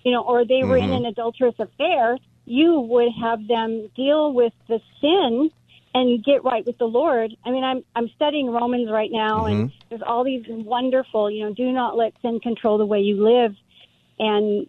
[0.05, 0.97] you know, or they were in Mhm.
[0.97, 5.51] an adulterous affair, you would have them deal with the sin
[5.95, 7.37] and get right with the Lord.
[7.45, 9.77] I mean, I'm I'm studying Romans right now, and mm-hmm.
[9.89, 13.55] there's all these wonderful, you know, do not let sin control the way you live.
[14.19, 14.67] And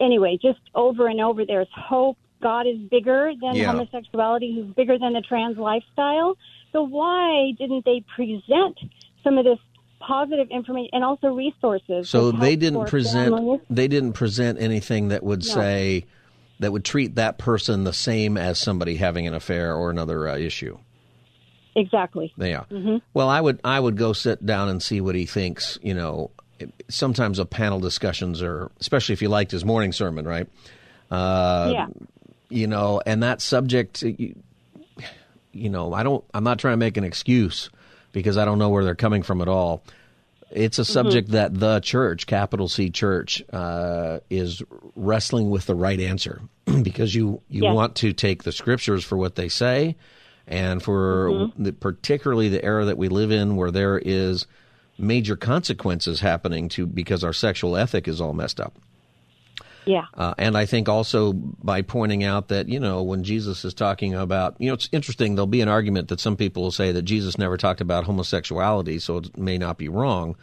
[0.00, 2.16] anyway, just over and over, there's hope.
[2.40, 3.66] God is bigger than Yeah.
[3.66, 4.52] homosexuality.
[4.52, 6.36] He's bigger than the trans lifestyle.
[6.72, 8.78] So why didn't they present
[9.22, 9.58] some of this
[10.00, 12.08] positive information and also resources?
[12.08, 13.60] So they didn't present families?
[13.70, 15.54] they didn't present anything that would No.
[15.54, 16.04] say
[16.62, 20.36] that would treat that person the same as somebody having an affair or another uh,
[20.36, 20.78] issue.
[21.74, 22.32] Exactly.
[22.36, 22.64] Yeah.
[22.64, 25.78] hmm Well, I would I would go sit down and see what he thinks.
[25.82, 26.30] You know,
[26.88, 30.48] sometimes a panel discussions are, especially if you liked his morning sermon, right?
[31.10, 31.86] Uh, yeah.
[32.50, 34.34] You know, and that subject, you,
[35.52, 36.22] you know, I don't.
[36.34, 37.70] I'm not trying to make an excuse
[38.12, 39.82] because I don't know where they're coming from at all.
[40.52, 44.62] It's a subject that the church, capital C church, uh, is
[44.94, 46.42] wrestling with the right answer
[46.82, 47.74] because you you Yes.
[47.74, 49.96] want to take the scriptures for what they say,
[50.46, 51.52] and for Mhm.
[51.64, 54.46] the, particularly the era that we live in, where there is
[54.98, 58.78] major consequences happening to because our sexual ethic is all messed up.
[59.84, 60.04] Yeah.
[60.14, 64.14] Uh, and I think also by pointing out that, you know, when Jesus is talking
[64.14, 67.02] about, you know, it's interesting, there'll be an argument that some people will say that
[67.02, 70.36] Jesus never talked about homosexuality, so it may not be wrong.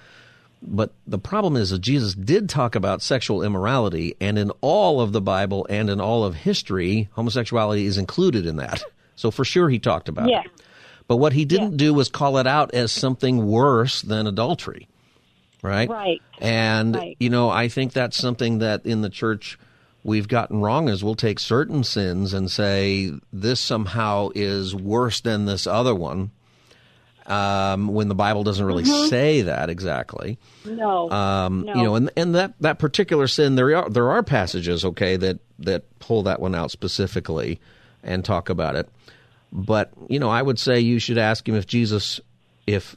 [0.61, 5.13] But the problem is that Jesus did talk about sexual immorality, and in all of
[5.13, 8.83] the Bible and in all of history, homosexuality is included in that.
[9.15, 10.41] So for sure he talked about Yeah.
[10.41, 10.51] it.
[11.07, 14.87] But what he didn't do was call it out as something worse than adultery.
[15.61, 15.89] Right?
[15.89, 16.21] Right.
[16.39, 17.17] And Right.
[17.19, 19.59] you know, I think that's something that in the church
[20.03, 25.45] we've gotten wrong is we'll take certain sins and say this somehow is worse than
[25.45, 26.31] this other one.
[27.25, 29.07] Um, when the Bible doesn't really Mhm.
[29.09, 30.39] say that exactly.
[30.65, 31.11] No.
[31.11, 31.75] Um, no.
[31.75, 35.37] You know, and and that, that particular sin, there are there are passages, okay, that
[35.59, 37.59] that pull that one out specifically
[38.03, 38.89] and talk about it.
[39.51, 42.19] But you know, I would say you should ask him if Jesus,
[42.65, 42.95] if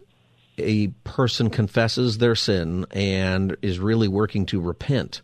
[0.58, 5.22] a person confesses their sin and is really working to repent,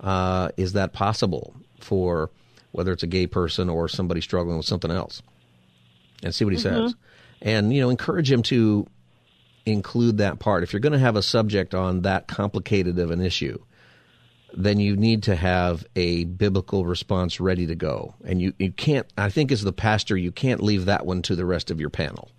[0.00, 2.30] uh, is that possible for
[2.72, 5.22] whether it's a gay person or somebody struggling with something else?
[6.22, 6.62] And see what he Mhm.
[6.62, 6.94] says.
[7.42, 8.86] And, you know, encourage him to
[9.66, 10.62] include that part.
[10.62, 13.58] If you're going to have a subject on that complicated of an issue,
[14.56, 18.14] then you need to have a biblical response ready to go.
[18.24, 21.36] And you, you can't, I think as the pastor, you can't leave that one to
[21.36, 22.30] the rest of your panel.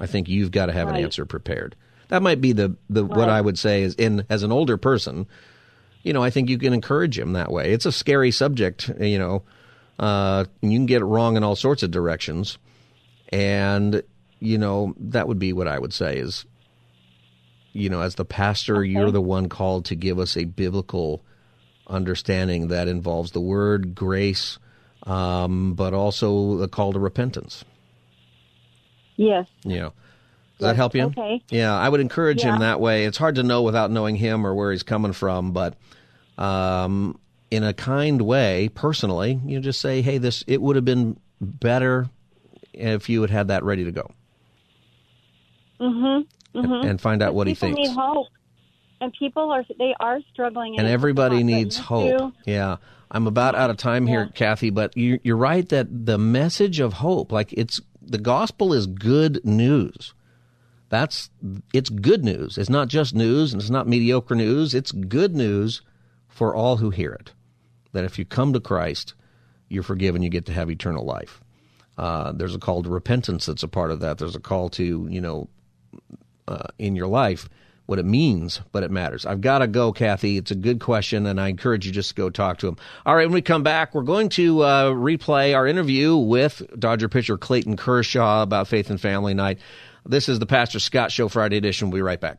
[0.00, 0.98] I think you've got to have Right.
[0.98, 1.76] an answer prepared.
[2.08, 5.26] that might be the the what I would say is in as an older person.
[6.02, 7.72] You know, I think you can encourage him that way.
[7.72, 9.42] It's a scary subject, you know.
[9.98, 12.56] Uh, you can get it wrong in all sorts of directions,
[13.28, 14.02] and
[14.40, 16.46] you know that would be what I would say is,
[17.74, 18.88] you know, as the pastor, okay.
[18.88, 21.22] you're the one called to give us a biblical
[21.86, 24.58] understanding that involves the word grace,
[25.04, 27.64] um, but also the call to repentance.
[29.20, 29.46] Yes.
[29.64, 29.90] Yeah.
[30.58, 31.04] Does that help you?
[31.04, 31.42] Okay.
[31.50, 32.54] Yeah, I would encourage yeah.
[32.54, 33.04] him that way.
[33.04, 35.76] It's hard to know without knowing him or where he's coming from, but
[36.38, 37.18] um,
[37.50, 42.08] in a kind way, personally, you just say, "Hey, this it would have been better
[42.72, 44.10] if you had had that ready to go."
[45.80, 46.58] Mm-hmm.
[46.58, 46.88] mm-hmm.
[46.88, 47.78] And find out what he thinks.
[47.78, 48.28] Need hope.
[49.02, 50.78] And people are they are struggling.
[50.78, 52.18] And everybody needs hope.
[52.18, 52.32] Too.
[52.46, 52.76] Yeah.
[53.10, 54.32] I'm about out of time here, yeah.
[54.34, 58.86] Kathy, but you, you're right that the message of hope, like it's the gospel, is
[58.86, 60.14] good news.
[60.88, 61.30] That's
[61.72, 62.58] it's good news.
[62.58, 64.74] It's not just news and it's not mediocre news.
[64.74, 65.82] It's good news
[66.28, 67.32] for all who hear it.
[67.92, 69.14] That if you come to Christ,
[69.68, 71.40] you're forgiven, you get to have eternal life.
[71.96, 74.18] Uh, there's a call to repentance that's a part of that.
[74.18, 75.48] There's a call to, you know,
[76.48, 77.48] uh, in your life,
[77.90, 79.26] what it means, but it matters.
[79.26, 80.36] I've got to go, Kathy.
[80.36, 82.76] It's a good question, and I encourage you just to go talk to him.
[83.04, 87.08] All right, when we come back, we're going to uh, replay our interview with Dodger
[87.08, 89.58] pitcher Clayton Kershaw about Faith and Family Night.
[90.06, 91.90] This is the Pastor Scott Show Friday edition.
[91.90, 92.38] We'll be right back.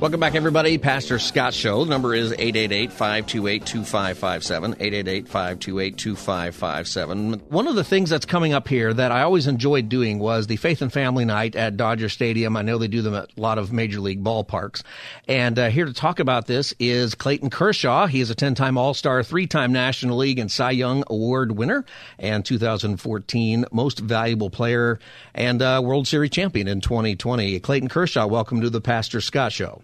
[0.00, 0.76] Welcome back, everybody.
[0.78, 1.84] Pastor Scott Show.
[1.84, 7.42] The number is 888-528-2557, 888-528-2557.
[7.50, 10.56] One of the things that's coming up here that I always enjoyed doing was the
[10.56, 12.56] Faith and Family Night at Dodger Stadium.
[12.56, 14.82] I know they do them at a lot of major league ballparks.
[15.28, 18.06] And uh, here to talk about this is Clayton Kershaw.
[18.06, 21.84] He is a 10-time All-Star, three-time National League and Cy Young Award winner,
[22.18, 24.98] and 2014 Most Valuable Player
[25.34, 27.60] and uh, World Series champion in 2020.
[27.60, 29.82] Clayton Kershaw, welcome to the Pastor Scott Show.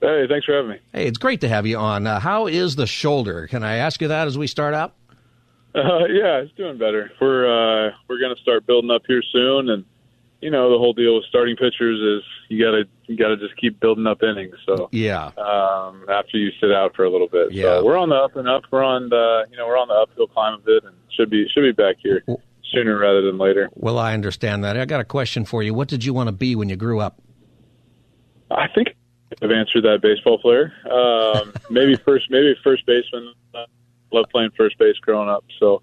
[0.00, 0.78] Hey, thanks for having me.
[0.92, 2.06] Hey, it's great to have you on.
[2.06, 3.46] Uh, how is the shoulder?
[3.46, 4.94] Can I ask you that as we start out?
[5.74, 7.10] Uh, yeah, it's doing better.
[7.20, 9.84] We're uh, we're going to start building up here soon, and
[10.40, 13.36] you know the whole deal with starting pitchers is you got to you got to
[13.36, 14.54] just keep building up innings.
[14.64, 18.08] So yeah, um, after you sit out for a little bit, yeah, so we're on
[18.08, 18.62] the up and up.
[18.70, 21.46] We're on the you know we're on the uphill climb a bit, and should be
[21.52, 22.22] should be back here
[22.72, 23.68] sooner rather than later.
[23.74, 24.78] Well, I understand that.
[24.78, 25.74] I got a question for you.
[25.74, 27.20] What did you want to be when you grew up?
[28.50, 28.96] I think
[29.42, 30.72] I've answered that baseball player.
[30.90, 33.32] Um, maybe first, maybe first baseman.
[34.12, 35.82] Love playing first base growing up, so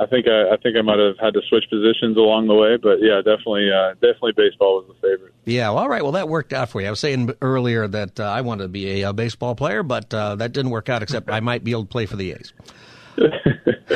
[0.00, 2.76] I think I, I think I might have had to switch positions along the way.
[2.76, 5.34] But yeah, definitely, uh, definitely baseball was the favorite.
[5.44, 6.02] Yeah, well, all right.
[6.02, 6.86] Well, that worked out for you.
[6.86, 10.12] I was saying earlier that uh, I wanted to be a, a baseball player, but
[10.14, 11.02] uh, that didn't work out.
[11.02, 12.52] Except I might be able to play for the A's.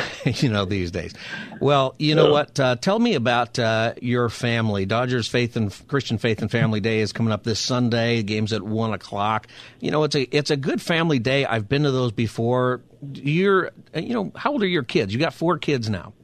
[0.25, 1.13] you know these days.
[1.59, 2.59] Well, you know what?
[2.59, 4.85] Uh, tell me about uh, your family.
[4.85, 8.23] Dodgers Faith and Christian Faith and Family Day is coming up this Sunday.
[8.23, 9.47] Games at one o'clock.
[9.79, 11.45] You know, it's a it's a good family day.
[11.45, 12.81] I've been to those before.
[13.13, 15.13] You're, you know, how old are your kids?
[15.13, 16.13] You got four kids now.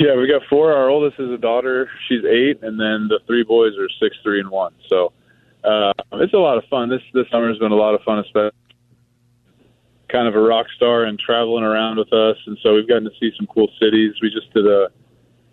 [0.00, 0.72] Yeah, we got four.
[0.72, 1.90] Our oldest is a daughter.
[2.08, 4.72] She's eight, and then the three boys are six, three, and one.
[4.88, 5.12] So
[5.62, 6.88] uh, it's a lot of fun.
[6.88, 8.56] This this summer has been a lot of fun, especially
[10.14, 13.10] kind of a rock star and traveling around with us, and so we've gotten to
[13.18, 14.14] see some cool cities.
[14.22, 14.88] We just did a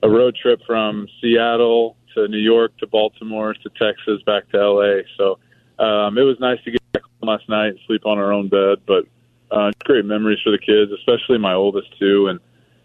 [0.03, 5.01] a road trip from Seattle to New York to Baltimore to Texas back to LA.
[5.17, 5.39] So
[5.83, 8.79] um, it was nice to get back home last night, sleep on our own bed,
[8.85, 9.05] but
[9.51, 12.39] uh, great memories for the kids, especially my oldest too, and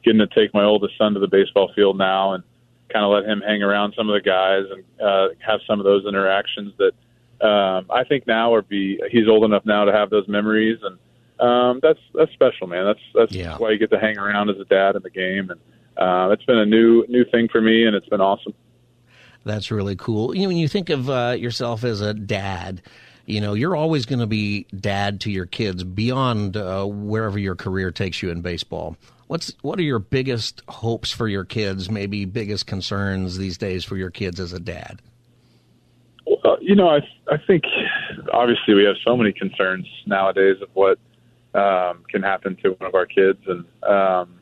[0.04, 2.44] getting to take my oldest son to the baseball field now and
[2.92, 5.84] kind of let him hang around some of the guys and uh, have some of
[5.84, 10.10] those interactions that um, I think now are be he's old enough now to have
[10.10, 10.98] those memories and
[11.40, 12.84] um, that's that's special, man.
[12.84, 13.56] That's that's yeah.
[13.58, 15.60] why you get to hang around as a dad in the game, and
[15.96, 18.54] uh, it's been a new new thing for me, and it's been awesome.
[19.44, 20.34] That's really cool.
[20.34, 22.82] You know, when you think of uh, yourself as a dad,
[23.26, 27.54] you know you're always going to be dad to your kids beyond uh, wherever your
[27.54, 28.96] career takes you in baseball.
[29.26, 31.90] What's what are your biggest hopes for your kids?
[31.90, 35.02] Maybe biggest concerns these days for your kids as a dad?
[36.26, 37.64] Well, you know, I I think
[38.32, 40.98] obviously we have so many concerns nowadays of what
[41.54, 44.38] um, can happen to one of our kids, and um,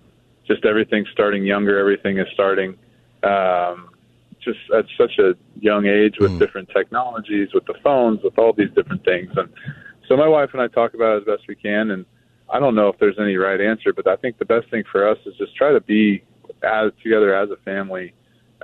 [0.46, 1.78] just everything starting younger.
[1.78, 2.76] Everything is starting
[3.22, 3.90] um,
[4.40, 6.38] just at such a young age with mm.
[6.38, 9.30] different technologies, with the phones, with all these different things.
[9.36, 9.48] And
[10.08, 11.90] so my wife and I talk about it as best we can.
[11.90, 12.04] And
[12.52, 15.08] I don't know if there's any right answer, but I think the best thing for
[15.08, 16.22] us is just try to be
[16.62, 18.12] as together as a family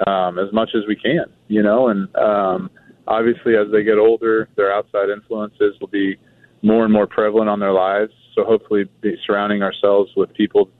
[0.06, 2.70] um, as much as we can, you know, and um,
[3.06, 6.16] obviously as they get older, their outside influences will be
[6.62, 8.12] more and more prevalent on their lives.
[8.34, 10.70] So hopefully, be surrounding ourselves with people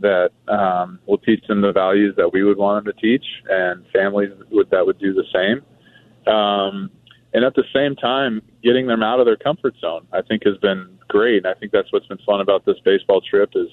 [0.00, 3.84] that um, will teach them the values that we would want them to teach, and
[3.92, 6.32] families would, that would do the same.
[6.32, 6.90] Um,
[7.32, 10.56] and at the same time, getting them out of their comfort zone, I think, has
[10.58, 11.46] been great.
[11.46, 13.68] I think that's what's been fun about this baseball trip is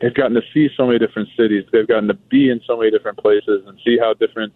[0.00, 1.64] they've gotten to see so many different cities.
[1.72, 4.52] They've gotten to be in so many different places and see how different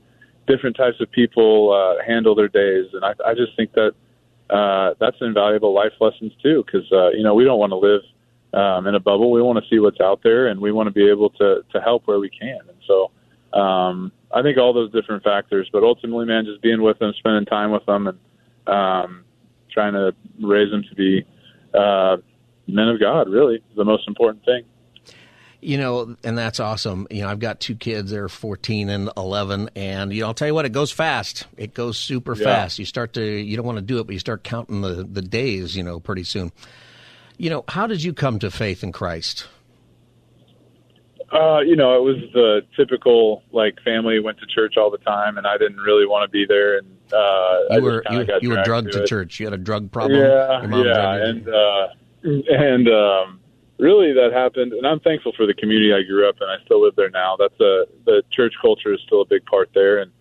[0.47, 2.87] different types of people uh, handle their days.
[2.93, 3.93] And I, I just think that
[4.51, 8.03] uh, that's invaluable life lessons too, because uh, you know we don't want to live
[8.53, 9.31] um, in a bubble.
[9.31, 11.81] We want to see what's out there, and we want to be able to to
[11.81, 12.59] help where we can.
[12.69, 16.99] And so um, I think all those different factors, but ultimately, man, just being with
[16.99, 18.19] them, spending time with them, and
[18.67, 19.25] um,
[19.71, 21.25] trying to raise them to be
[21.75, 22.17] uh,
[22.67, 23.29] men of God.
[23.29, 24.65] Really, is the most important thing.
[25.63, 27.07] You know, and that's awesome.
[27.11, 28.11] You know, I've got two kids.
[28.11, 31.47] They're 14 and 11, and you know, I'll tell you what, it goes fast.
[31.57, 32.45] It goes super yeah.
[32.45, 32.79] fast.
[32.79, 35.23] You start to, you don't want to do it, but you start counting the the
[35.23, 35.77] days.
[35.77, 36.53] You know, pretty soon.
[37.37, 39.49] You know, how did you come to faith in Christ?
[41.33, 45.39] Uh, you know, it was the typical like family went to church all the time,
[45.39, 46.79] and I didn't really want to be there.
[46.79, 49.39] And uh, you were you, you were drugged to, to church.
[49.39, 50.21] You had a drug problem.
[50.21, 51.89] Yeah, yeah, and uh,
[52.25, 53.40] and um,
[53.81, 56.47] really that happened, and I'm thankful for the community I grew up in.
[56.47, 57.37] I still live there now.
[57.37, 60.13] That's a the church culture is still a big part there, and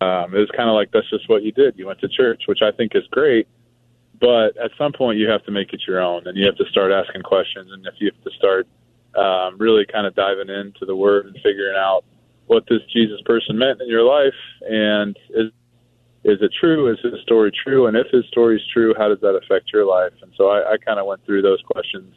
[0.00, 1.78] um, it was kind of like that's just what you did.
[1.78, 3.46] You went to church, which I think is great.
[4.18, 6.64] But at some point, you have to make it your own, and you have to
[6.70, 8.66] start asking questions, and if you have to start
[9.14, 12.04] um, really kind of diving into the Word and figuring out
[12.46, 15.52] what this Jesus person meant in your life, and is
[16.24, 16.90] is it true?
[16.90, 17.86] Is his story true?
[17.86, 20.12] And if his story is true, how does that affect your life?
[20.22, 22.12] And so I, I kind of went through those questions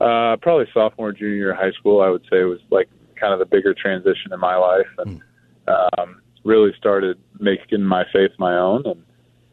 [0.00, 3.46] uh, probably sophomore, junior year high school, I would say was like kind of the
[3.46, 5.20] bigger transition in my life, and
[5.66, 9.02] um, really started making my faith my own, and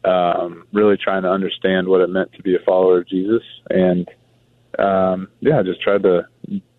[0.04, 4.08] um, really trying to understand what it meant to be a follower of Jesus, and
[4.78, 6.26] um, yeah, just tried to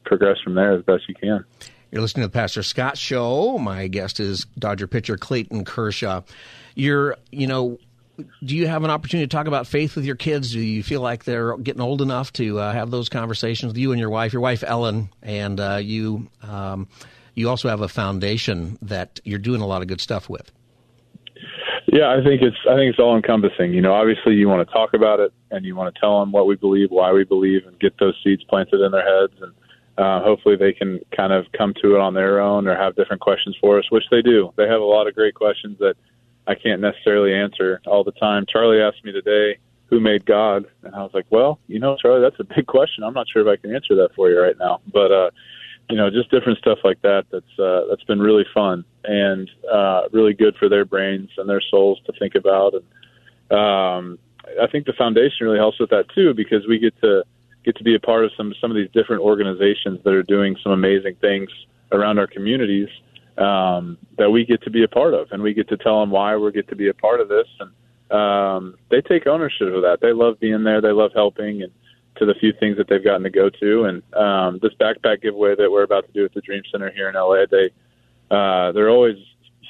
[0.06, 1.44] progress from there as best you can.
[1.92, 3.58] You're listening to the Pastor Scott Show.
[3.58, 6.22] My guest is Dodger pitcher Clayton Kershaw.
[6.76, 7.80] You're, you know,
[8.44, 10.52] do you have an opportunity to talk about faith with your kids?
[10.52, 13.92] Do you feel like they're getting old enough to uh, have those conversations with you
[13.92, 16.28] and your wife, your wife Ellen, and uh, you?
[16.42, 16.88] Um,
[17.38, 20.52] you also have a foundation that you're doing a lot of good stuff with.
[21.86, 23.74] Yeah, I think it's I think it's all encompassing.
[23.74, 26.32] You know, obviously you want to talk about it and you want to tell them
[26.32, 29.54] what we believe, why we believe, and get those seeds planted in their heads, and
[29.98, 33.22] uh, hopefully they can kind of come to it on their own or have different
[33.22, 34.52] questions for us, which they do.
[34.58, 35.96] They have a lot of great questions that
[36.48, 38.46] I can't necessarily answer all the time.
[38.48, 40.66] Charlie asked me today, who made God?
[40.84, 43.04] And I was like, well, you know, Charlie, that's a big question.
[43.04, 44.82] I'm not sure if I can answer that for you right now.
[44.92, 45.30] But, uh,
[45.90, 47.26] you know, just different stuff like that.
[47.32, 51.62] That's, uh, that's been really fun and, uh, really good for their brains and their
[51.62, 52.74] souls to think about.
[52.74, 54.20] And, um,
[54.62, 57.24] I think the foundation really helps with that too, because we get to,
[57.64, 60.56] get to be a part of some, some of these different organizations that are doing
[60.64, 61.50] some amazing things
[61.92, 62.90] around our communities
[63.38, 66.12] um, that we get to be a part of, and we get to tell them
[66.12, 67.72] why we get to be a part of this, and
[68.12, 70.00] um, they take ownership of that.
[70.02, 70.82] They love being there.
[70.82, 71.72] They love helping, and
[72.18, 75.56] to the few things that they've gotten to go to, and um, this backpack giveaway
[75.56, 77.70] that we're about to do at the Dream Center here in LA, they
[78.30, 79.18] uh, they're always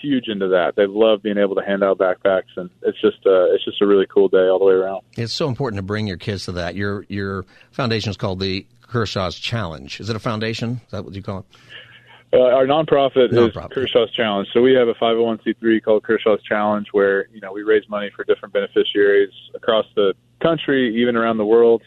[0.02, 0.76] huge into that.
[0.76, 3.88] They love being able to hand out backpacks, and it's just uh, it's just a
[3.88, 5.02] really cool day all the way around.
[5.18, 6.76] It's so important to bring your kids to that.
[6.76, 10.00] Your your foundation is called the Kershaw's Challenge.
[10.00, 10.82] Is it a foundation?
[10.86, 11.46] Is that what you call it?
[12.34, 14.48] Uh, our nonprofit, nonprofit is Kershaw's Challenge.
[14.54, 18.26] So we have a 501c3 called Kershaw's Challenge, where you know we raise money for
[18.26, 21.84] different beneficiaries across the country, even around the world,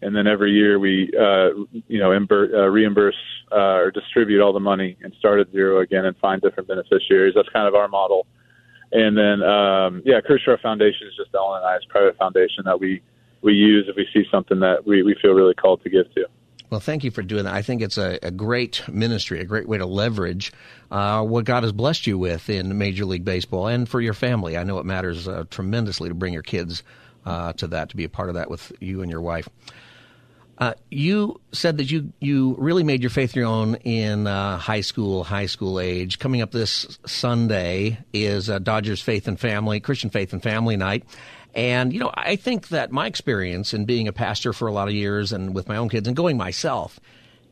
[0.00, 1.50] and then every year we uh,
[1.88, 3.16] you know imber- uh, reimburse
[3.50, 7.34] uh, or distribute all the money and start at zero again and find different beneficiaries.
[7.34, 8.26] That's kind of our model.
[8.92, 13.02] And then um, yeah, Kershaw Foundation is just Ellen and I's private foundation that we
[13.42, 16.26] we use if we see something that we, we feel really called to give to.
[16.70, 17.54] Well, thank you for doing that.
[17.54, 20.52] I think it's a, a great ministry, a great way to leverage
[20.92, 24.56] uh, what God has blessed you with in Major League Baseball and for your family.
[24.56, 26.84] I know it matters uh, tremendously to bring your kids
[27.26, 29.48] uh, to that, to be a part of that with you and your wife.
[30.60, 34.82] Uh, you said that you, you really made your faith your own in uh, high
[34.82, 36.18] school, high school age.
[36.18, 41.04] Coming up this Sunday is uh, Dodgers Faith and Family, Christian Faith and Family Night.
[41.54, 44.86] And, you know, I think that my experience in being a pastor for a lot
[44.86, 47.00] of years and with my own kids and going myself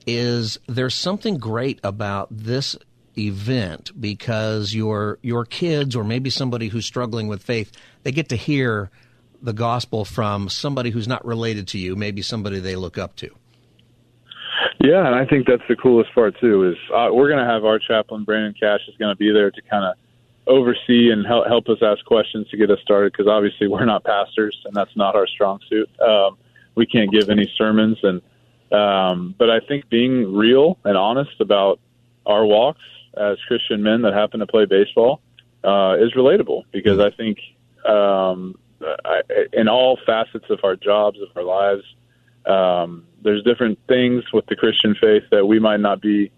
[0.07, 2.77] is there's something great about this
[3.17, 8.37] event because your your kids or maybe somebody who's struggling with faith, they get to
[8.37, 8.91] hear
[9.43, 13.30] the gospel from somebody who's not related to you, maybe somebody they look up to.
[14.80, 16.70] Yeah, and I think that's the coolest part too.
[16.70, 19.51] Is uh, we're going to have our chaplain Brandon Cash is going to be there
[19.51, 19.95] to kind of
[20.47, 24.03] oversee and help, help us ask questions to get us started because obviously we're not
[24.05, 25.89] pastors and that's not our strong suit.
[26.01, 26.39] Um,
[26.74, 28.22] we can't give any sermons and
[28.70, 31.80] um, but I think being real and honest about
[32.26, 32.82] our walks
[33.16, 35.20] as Christian men that happen to play baseball
[35.64, 37.39] uh, is relatable because I think
[37.86, 38.59] um,
[39.53, 41.83] In all facets of our jobs, of our lives,
[42.47, 46.31] um, there's different things with the Christian faith that we might not be,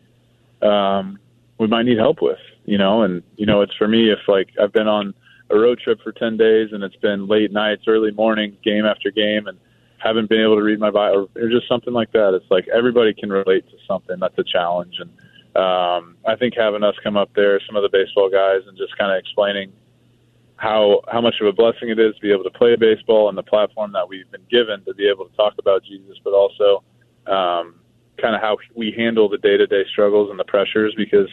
[0.63, 1.19] um,
[1.59, 3.03] we might need help with, you know.
[3.03, 5.15] And you know, it's for me if like I've been on
[5.51, 9.11] a road trip for ten days and it's been late nights, early morning, game after
[9.11, 9.59] game, and
[9.99, 12.33] haven't been able to read my Bible or just something like that.
[12.35, 14.19] It's like everybody can relate to something.
[14.19, 15.11] That's a challenge, and
[15.57, 18.97] um, I think having us come up there, some of the baseball guys, and just
[18.97, 19.73] kind of explaining
[20.61, 23.39] how how much of a blessing it is to be able to play baseball and
[23.39, 26.85] the platform that we've been given to be able to talk about Jesus, but also
[27.27, 27.77] um,
[28.21, 30.93] kind of how we handle the day to day struggles and the pressures.
[30.95, 31.31] Because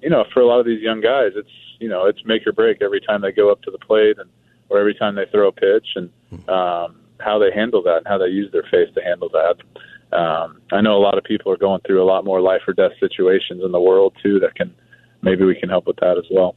[0.00, 1.50] you know, for a lot of these young guys, it's
[1.80, 4.30] you know it's make or break every time they go up to the plate and
[4.70, 6.08] or every time they throw a pitch and
[6.48, 10.16] um, how they handle that and how they use their faith to handle that.
[10.16, 12.72] Um, I know a lot of people are going through a lot more life or
[12.72, 14.74] death situations in the world too that can
[15.20, 16.56] maybe we can help with that as well.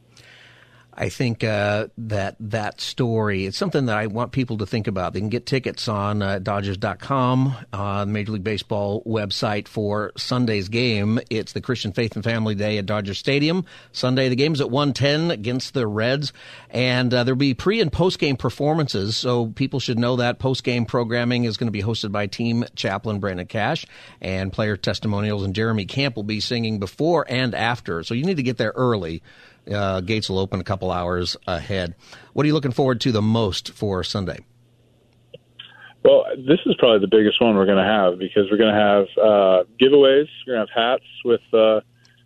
[0.98, 5.12] I think uh, that that story it's something that I want people to think about.
[5.12, 10.70] They can get tickets on uh, Dodgers.com, uh, the Major League Baseball website for Sunday's
[10.70, 11.20] game.
[11.28, 13.66] It's the Christian Faith and Family Day at Dodger Stadium.
[13.92, 16.32] Sunday, the game's at 110 against the Reds,
[16.70, 19.18] and uh, there'll be pre and post game performances.
[19.18, 22.64] So people should know that post game programming is going to be hosted by team
[22.74, 23.84] chaplain Brandon Cash,
[24.22, 28.02] and player testimonials and Jeremy Camp will be singing before and after.
[28.02, 29.22] So you need to get there early
[29.72, 31.94] uh, gates will open a couple hours ahead.
[32.32, 34.44] What are you looking forward to the most for Sunday?
[36.04, 38.80] Well, this is probably the biggest one we're going to have because we're going to
[38.80, 40.28] have uh, giveaways.
[40.46, 41.80] We're going to have hats with uh,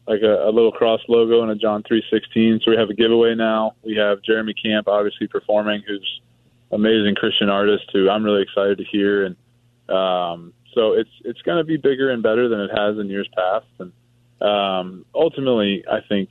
[0.07, 2.61] like a, a little cross logo and a John three sixteen.
[2.62, 3.76] So we have a giveaway now.
[3.82, 6.20] We have Jeremy Camp obviously performing, who's
[6.72, 9.36] amazing Christian artist who I'm really excited to hear, and
[9.88, 13.28] um, so it's it's going to be bigger and better than it has in years
[13.34, 13.66] past.
[13.78, 13.93] And
[14.47, 16.28] um, ultimately, I think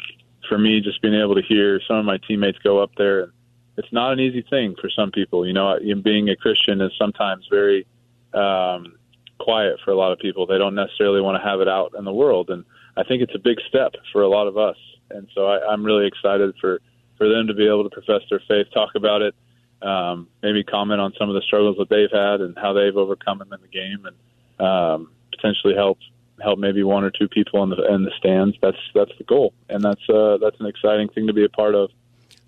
[0.49, 3.31] for me, just being able to hear some of my teammates go up there,
[3.77, 5.47] it's not an easy thing for some people.
[5.47, 7.87] You know, being a Christian is sometimes very
[8.33, 8.97] um,
[9.39, 10.45] quiet for a lot of people.
[10.45, 12.65] They don't necessarily want to have it out in the world, and
[12.97, 14.75] I think it's a big step for a lot of us.
[15.11, 16.81] And so I, I'm really excited for
[17.17, 19.35] for them to be able to profess their faith, talk about it,
[19.81, 23.39] um, maybe comment on some of the struggles that they've had and how they've overcome
[23.39, 25.99] them in the game, and um, potentially help
[26.41, 28.55] help maybe one or two people in the in the stands.
[28.61, 31.75] That's that's the goal, and that's uh, that's an exciting thing to be a part
[31.75, 31.91] of.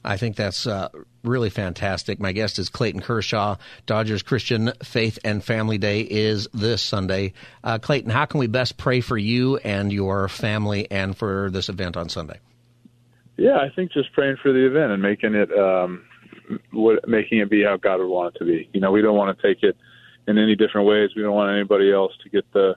[0.03, 0.89] I think that's uh,
[1.23, 2.19] really fantastic.
[2.19, 3.57] My guest is Clayton Kershaw.
[3.85, 7.33] Dodgers Christian Faith and Family Day is this Sunday.
[7.63, 11.69] Uh, Clayton, how can we best pray for you and your family and for this
[11.69, 12.39] event on Sunday?
[13.37, 16.03] Yeah, I think just praying for the event and making it um,
[16.71, 18.69] what, making it be how God would want it to be.
[18.73, 19.77] You know, we don't want to take it
[20.27, 21.11] in any different ways.
[21.15, 22.75] We don't want anybody else to get the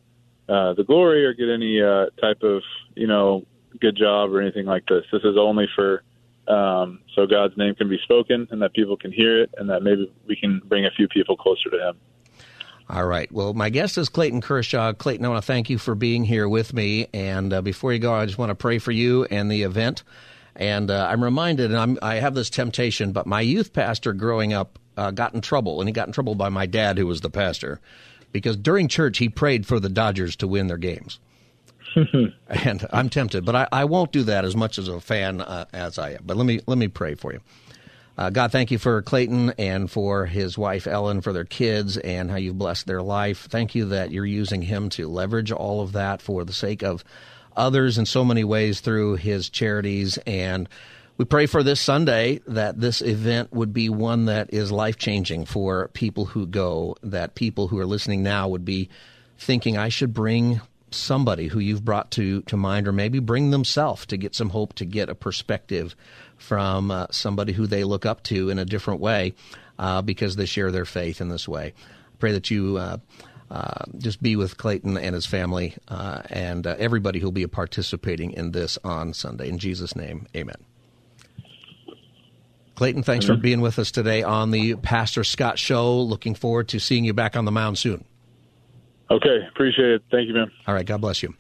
[0.49, 2.63] uh, the glory or get any uh, type of
[2.95, 3.45] you know
[3.81, 5.05] good job or anything like this.
[5.13, 6.03] This is only for
[6.49, 9.83] um, so God's name can be spoken and that people can hear it and that
[9.83, 11.97] maybe we can bring a few people closer to Him.
[12.91, 13.33] All right.
[13.33, 14.93] Well, my guest is Clayton Kershaw.
[14.93, 17.07] Clayton, I want to thank you for being here with me.
[17.15, 20.03] And uh, before you go, I just want to pray for you and the event.
[20.55, 24.53] And uh, I'm reminded, and I'm, i have this temptation, but my youth pastor growing
[24.53, 27.23] up uh, got in trouble, and he got in trouble by my dad, who was
[27.23, 27.81] the pastor
[28.35, 31.21] because during church he prayed for the Dodgers to win their games.
[32.49, 35.67] and I'm tempted, but I, I, won't do that as much as a fan uh,
[35.73, 36.23] as I am.
[36.27, 37.41] But let me let me pray for you.
[38.19, 42.33] Uh, God, thank you for Clayton and for his wife Ellen, for their kids, and
[42.33, 43.47] how you've blessed their life.
[43.49, 47.05] Thank you that you're using him to leverage all of that for the sake of
[47.57, 50.69] others in so many ways through his charities and
[51.17, 55.45] we pray for this Sunday that this event would be one that is life changing
[55.45, 58.89] for people who go, that people who are listening now would be
[59.39, 60.61] thinking, I should bring
[60.91, 64.75] somebody who you've brought to, to mind, or maybe bring themselves to get some hope,
[64.75, 65.95] to get a perspective
[66.37, 69.35] from uh, somebody who they look up to in a different way
[69.79, 71.75] uh, because they share their faith in this way.
[71.77, 72.77] I pray that you.
[72.77, 72.99] Uh,
[73.51, 78.33] uh, just be with Clayton and his family uh, and uh, everybody who'll be participating
[78.33, 79.49] in this on Sunday.
[79.49, 80.57] In Jesus' name, amen.
[82.75, 83.35] Clayton, thanks mm-hmm.
[83.35, 86.01] for being with us today on the Pastor Scott Show.
[86.01, 88.05] Looking forward to seeing you back on the mound soon.
[89.11, 90.03] Okay, appreciate it.
[90.11, 90.51] Thank you, man.
[90.67, 91.35] All right, God bless you.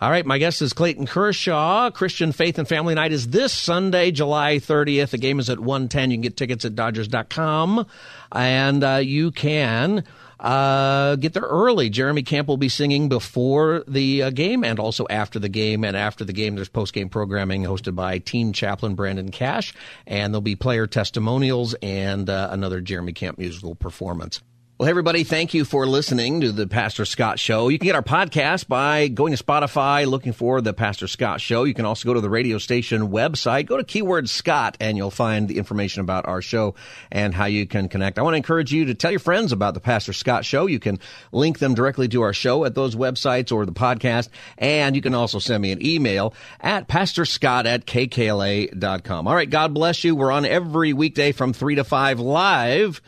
[0.00, 1.90] All right, my guest is Clayton Kershaw.
[1.90, 5.10] Christian Faith and Family Night is this Sunday, July 30th.
[5.10, 6.10] The game is at 110.
[6.10, 7.86] You can get tickets at Dodgers.com.
[8.32, 10.04] And uh, you can
[10.44, 11.88] uh, get there early.
[11.88, 15.84] Jeremy Camp will be singing before the uh, game and also after the game.
[15.84, 19.72] And after the game, there's post game programming hosted by team chaplain Brandon Cash,
[20.06, 24.42] and there'll be player testimonials and uh, another Jeremy Camp musical performance.
[24.84, 27.68] Well, everybody, thank you for listening to the Pastor Scott Show.
[27.68, 31.64] You can get our podcast by going to Spotify, looking for the Pastor Scott Show.
[31.64, 35.10] You can also go to the radio station website, go to keyword Scott, and you'll
[35.10, 36.74] find the information about our show
[37.10, 38.18] and how you can connect.
[38.18, 40.66] I want to encourage you to tell your friends about the Pastor Scott Show.
[40.66, 40.98] You can
[41.32, 44.28] link them directly to our show at those websites or the podcast,
[44.58, 49.28] and you can also send me an email at pastorscott at kkla.com.
[49.28, 50.14] All right, God bless you.
[50.14, 53.00] We're on every weekday from 3 to 5 live.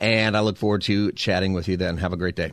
[0.00, 1.98] And I look forward to chatting with you then.
[1.98, 2.52] Have a great day.